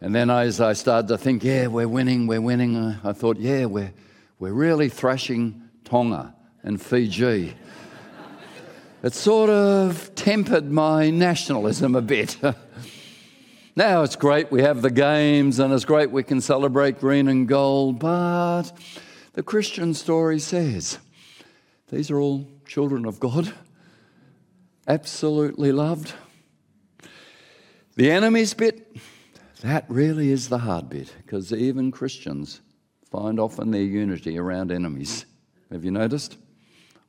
and 0.01 0.15
then 0.15 0.31
as 0.31 0.61
I 0.61 0.73
started 0.73 1.09
to 1.09 1.19
think, 1.19 1.45
yeah, 1.45 1.67
we're 1.67 1.89
winning, 1.89 2.27
we're 2.27 2.41
winning, 2.41 2.77
uh, 2.77 2.99
I 3.05 3.13
thought, 3.13 3.39
yeah, 3.39 3.67
we're, 3.67 3.93
we're 4.39 4.53
really 4.53 4.89
thrashing 4.89 5.63
Tonga 5.85 6.35
and 6.63 6.81
Fiji 6.81 7.55
it 9.03 9.13
sort 9.15 9.51
of 9.51 10.15
tempered 10.15 10.71
my 10.71 11.11
nationalism 11.11 11.95
a 11.95 12.03
bit. 12.03 12.37
now 13.77 14.03
it's 14.03 14.17
great 14.17 14.51
we 14.51 14.63
have 14.63 14.83
the 14.83 14.91
games 14.91 15.59
and 15.59 15.73
it's 15.73 15.85
great 15.85 16.11
we 16.11 16.23
can 16.23 16.41
celebrate 16.41 17.01
green 17.01 17.29
and 17.29 17.47
gold, 17.47 17.99
but 17.99 18.65
the 19.35 19.43
Christian 19.43 19.95
story 19.95 20.39
says 20.39 20.99
these 21.89 22.11
are 22.11 22.19
all 22.19 22.49
children 22.67 23.05
of 23.05 23.21
God, 23.21 23.53
absolutely 24.89 25.71
loved. 25.71 26.15
The 27.97 28.11
enemy's 28.11 28.55
bit, 28.55 28.97
that 29.65 29.87
really 29.89 30.31
is 30.31 30.51
the 30.51 30.59
hard 30.59 30.91
bit 30.91 31.15
because 31.25 31.51
even 31.51 31.91
Christians 31.91 32.61
find 33.11 33.41
often 33.41 33.71
their 33.71 33.83
unity 33.83 34.37
around 34.37 34.71
enemies. 34.71 35.25
Have 35.73 35.87
you 35.87 35.91
noticed? 35.91 36.37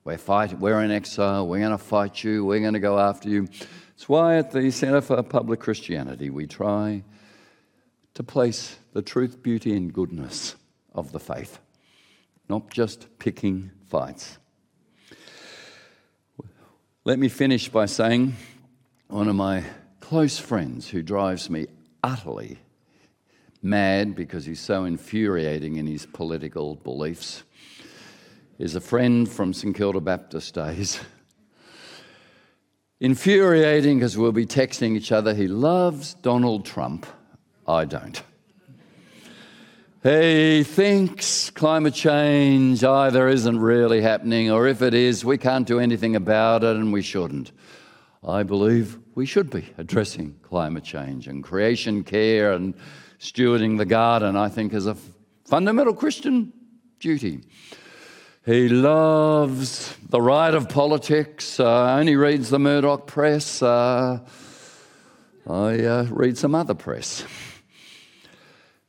We're 0.05 0.17
fighting, 0.17 0.61
we're 0.61 0.81
in 0.81 0.89
exile, 0.89 1.45
we're 1.47 1.59
going 1.59 1.71
to 1.71 1.77
fight 1.77 2.23
you, 2.23 2.45
we're 2.45 2.61
going 2.61 2.73
to 2.73 2.79
go 2.79 2.97
after 2.97 3.27
you. 3.27 3.49
It's 3.95 4.07
why 4.07 4.37
at 4.37 4.51
the 4.51 4.71
Centre 4.71 5.01
for 5.01 5.21
Public 5.21 5.59
Christianity 5.59 6.29
we 6.29 6.47
try 6.47 7.03
to 8.13 8.23
place 8.23 8.77
the 8.93 9.01
truth, 9.01 9.43
beauty, 9.43 9.75
and 9.75 9.91
goodness 9.91 10.55
of 10.93 11.11
the 11.11 11.19
faith, 11.19 11.59
not 12.47 12.69
just 12.69 13.19
picking 13.19 13.71
fights. 13.87 14.37
Let 17.03 17.19
me 17.19 17.27
finish 17.27 17.67
by 17.67 17.87
saying 17.87 18.35
one 19.09 19.27
of 19.27 19.35
my 19.35 19.65
close 19.99 20.39
friends 20.39 20.87
who 20.87 21.01
drives 21.01 21.49
me 21.49 21.67
utterly 22.05 22.59
mad 23.63 24.13
because 24.13 24.45
he's 24.45 24.59
so 24.59 24.85
infuriating 24.85 25.77
in 25.77 25.87
his 25.87 26.05
political 26.05 26.75
beliefs 26.75 27.43
is 28.59 28.75
a 28.75 28.79
friend 28.79 29.27
from 29.27 29.53
St 29.53 29.75
Kilda 29.75 29.99
Baptist 29.99 30.53
days. 30.53 30.99
Infuriating 32.99 33.97
because 33.97 34.15
we'll 34.17 34.31
be 34.31 34.45
texting 34.45 34.95
each 34.95 35.11
other. 35.11 35.33
He 35.33 35.47
loves 35.47 36.13
Donald 36.13 36.63
Trump. 36.63 37.07
I 37.67 37.85
don't. 37.85 38.21
He 40.03 40.63
thinks 40.63 41.49
climate 41.49 41.95
change 41.95 42.83
either 42.83 43.27
isn't 43.27 43.59
really 43.59 44.01
happening, 44.01 44.51
or 44.51 44.67
if 44.67 44.83
it 44.83 44.93
is, 44.93 45.25
we 45.25 45.39
can't 45.39 45.65
do 45.65 45.79
anything 45.79 46.15
about 46.15 46.63
it 46.63 46.75
and 46.75 46.93
we 46.93 47.01
shouldn't. 47.01 47.51
I 48.23 48.43
believe 48.43 48.99
we 49.15 49.25
should 49.25 49.49
be 49.49 49.65
addressing 49.77 50.35
climate 50.43 50.83
change 50.83 51.27
and 51.27 51.41
creation 51.41 52.03
care 52.03 52.51
and 52.51 52.75
stewarding 53.17 53.77
the 53.77 53.85
garden, 53.85 54.35
I 54.35 54.49
think, 54.49 54.73
is 54.73 54.87
a 54.87 54.97
fundamental 55.45 55.93
Christian 55.93 56.51
duty. 56.99 57.41
He 58.45 58.67
loves 58.67 59.95
the 60.09 60.21
right 60.21 60.53
of 60.53 60.67
politics, 60.69 61.59
uh, 61.59 61.95
only 61.97 62.17
reads 62.17 62.49
the 62.49 62.59
Murdoch 62.59 63.07
press. 63.07 63.61
Uh, 63.61 64.19
I 65.47 65.79
uh, 65.79 66.07
read 66.11 66.37
some 66.37 66.53
other 66.53 66.75
press. 66.75 67.23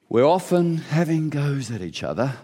We're 0.09 0.25
often 0.25 0.79
having 0.79 1.31
goes 1.31 1.71
at 1.71 1.83
each 1.83 2.03
other, 2.03 2.35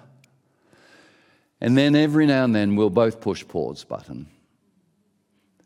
and 1.60 1.76
then 1.76 1.96
every 1.96 2.26
now 2.26 2.44
and 2.44 2.54
then 2.54 2.76
we'll 2.76 2.90
both 2.90 3.20
push 3.20 3.46
pause 3.46 3.84
button 3.84 4.28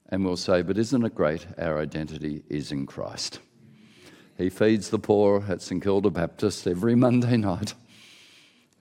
and 0.08 0.24
we'll 0.24 0.36
say, 0.36 0.62
But 0.62 0.78
isn't 0.78 1.04
it 1.04 1.14
great? 1.14 1.46
Our 1.58 1.78
identity 1.78 2.42
is 2.48 2.72
in 2.72 2.86
Christ. 2.86 3.40
He 4.38 4.50
feeds 4.50 4.90
the 4.90 4.98
poor 4.98 5.44
at 5.48 5.62
St 5.62 5.82
Kilda 5.82 6.10
Baptist 6.10 6.66
every 6.66 6.94
Monday 7.06 7.36
night. 7.36 7.74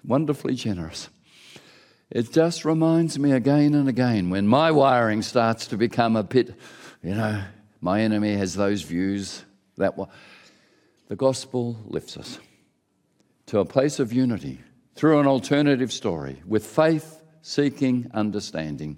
Wonderfully 0.03 0.55
generous. 0.55 1.09
It 2.11 2.31
just 2.31 2.65
reminds 2.65 3.17
me 3.17 3.31
again 3.31 3.73
and 3.73 3.89
again 3.89 4.29
when 4.29 4.47
my 4.47 4.71
wiring 4.71 5.21
starts 5.21 5.67
to 5.67 5.77
become 5.77 6.15
a 6.15 6.23
bit, 6.23 6.53
you 7.01 7.15
know, 7.15 7.43
my 7.81 8.01
enemy 8.01 8.35
has 8.35 8.55
those 8.55 8.83
views. 8.83 9.43
That 9.77 9.95
the 11.07 11.15
gospel 11.15 11.77
lifts 11.85 12.17
us 12.17 12.39
to 13.47 13.59
a 13.59 13.65
place 13.65 13.99
of 13.99 14.13
unity 14.13 14.61
through 14.95 15.19
an 15.19 15.27
alternative 15.27 15.91
story 15.91 16.41
with 16.47 16.65
faith 16.65 17.21
seeking 17.41 18.09
understanding. 18.13 18.97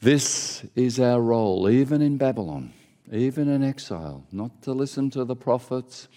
This 0.00 0.64
is 0.74 1.00
our 1.00 1.20
role, 1.20 1.68
even 1.68 2.02
in 2.02 2.16
Babylon, 2.18 2.72
even 3.10 3.48
in 3.48 3.62
exile, 3.62 4.24
not 4.30 4.62
to 4.62 4.72
listen 4.72 5.10
to 5.10 5.24
the 5.24 5.36
prophets 5.36 6.08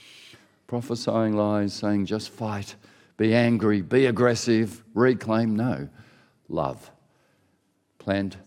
prophesying 0.69 1.35
lies, 1.35 1.73
saying 1.73 2.05
just 2.05 2.29
fight, 2.29 2.75
be 3.17 3.33
angry, 3.33 3.81
be 3.81 4.05
aggressive, 4.05 4.83
reclaim. 4.93 5.55
No, 5.55 5.89
love. 6.47 6.91
Plant, 7.97 8.37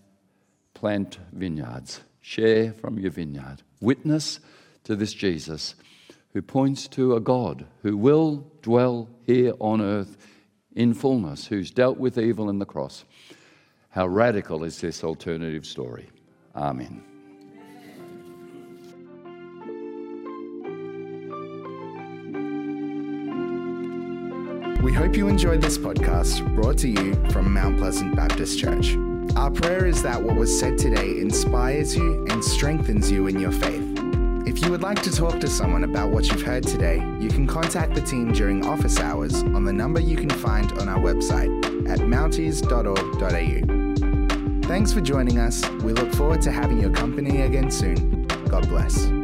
plant 0.72 1.18
vineyards. 1.32 2.00
Share 2.20 2.72
from 2.72 2.98
your 2.98 3.10
vineyard. 3.10 3.62
Witness 3.80 4.38
to 4.84 4.94
this 4.94 5.12
Jesus 5.12 5.74
who 6.32 6.40
points 6.40 6.86
to 6.88 7.16
a 7.16 7.20
God 7.20 7.66
who 7.82 7.96
will 7.96 8.46
dwell 8.62 9.10
here 9.26 9.52
on 9.58 9.80
earth 9.82 10.16
in 10.74 10.94
fullness, 10.94 11.48
who's 11.48 11.70
dealt 11.70 11.98
with 11.98 12.16
evil 12.16 12.48
in 12.48 12.60
the 12.60 12.64
cross. 12.64 13.04
How 13.92 14.06
radical 14.06 14.64
is 14.64 14.80
this 14.80 15.04
alternative 15.04 15.66
story? 15.66 16.08
Amen. 16.56 17.02
We 24.82 24.94
hope 24.94 25.14
you 25.14 25.28
enjoyed 25.28 25.60
this 25.60 25.76
podcast 25.76 26.54
brought 26.54 26.78
to 26.78 26.88
you 26.88 27.14
from 27.28 27.52
Mount 27.52 27.76
Pleasant 27.76 28.16
Baptist 28.16 28.58
Church. 28.58 28.96
Our 29.36 29.50
prayer 29.50 29.84
is 29.84 30.02
that 30.02 30.22
what 30.22 30.36
was 30.36 30.58
said 30.58 30.78
today 30.78 31.20
inspires 31.20 31.94
you 31.94 32.26
and 32.30 32.42
strengthens 32.42 33.10
you 33.10 33.26
in 33.26 33.38
your 33.38 33.52
faith. 33.52 33.86
If 34.46 34.62
you 34.62 34.70
would 34.70 34.82
like 34.82 35.02
to 35.02 35.10
talk 35.10 35.38
to 35.40 35.48
someone 35.48 35.84
about 35.84 36.10
what 36.10 36.30
you've 36.30 36.40
heard 36.40 36.66
today, 36.66 36.96
you 37.20 37.28
can 37.28 37.46
contact 37.46 37.94
the 37.94 38.00
team 38.00 38.32
during 38.32 38.64
office 38.64 38.98
hours 38.98 39.42
on 39.42 39.66
the 39.66 39.72
number 39.72 40.00
you 40.00 40.16
can 40.16 40.30
find 40.30 40.72
on 40.80 40.88
our 40.88 40.98
website 40.98 41.50
at 41.86 41.98
mounties.org.au. 41.98 43.81
Thanks 44.64 44.92
for 44.92 45.00
joining 45.00 45.38
us. 45.38 45.68
We 45.82 45.92
look 45.92 46.12
forward 46.14 46.40
to 46.42 46.52
having 46.52 46.80
your 46.80 46.90
company 46.90 47.42
again 47.42 47.70
soon. 47.70 48.26
God 48.48 48.68
bless. 48.68 49.21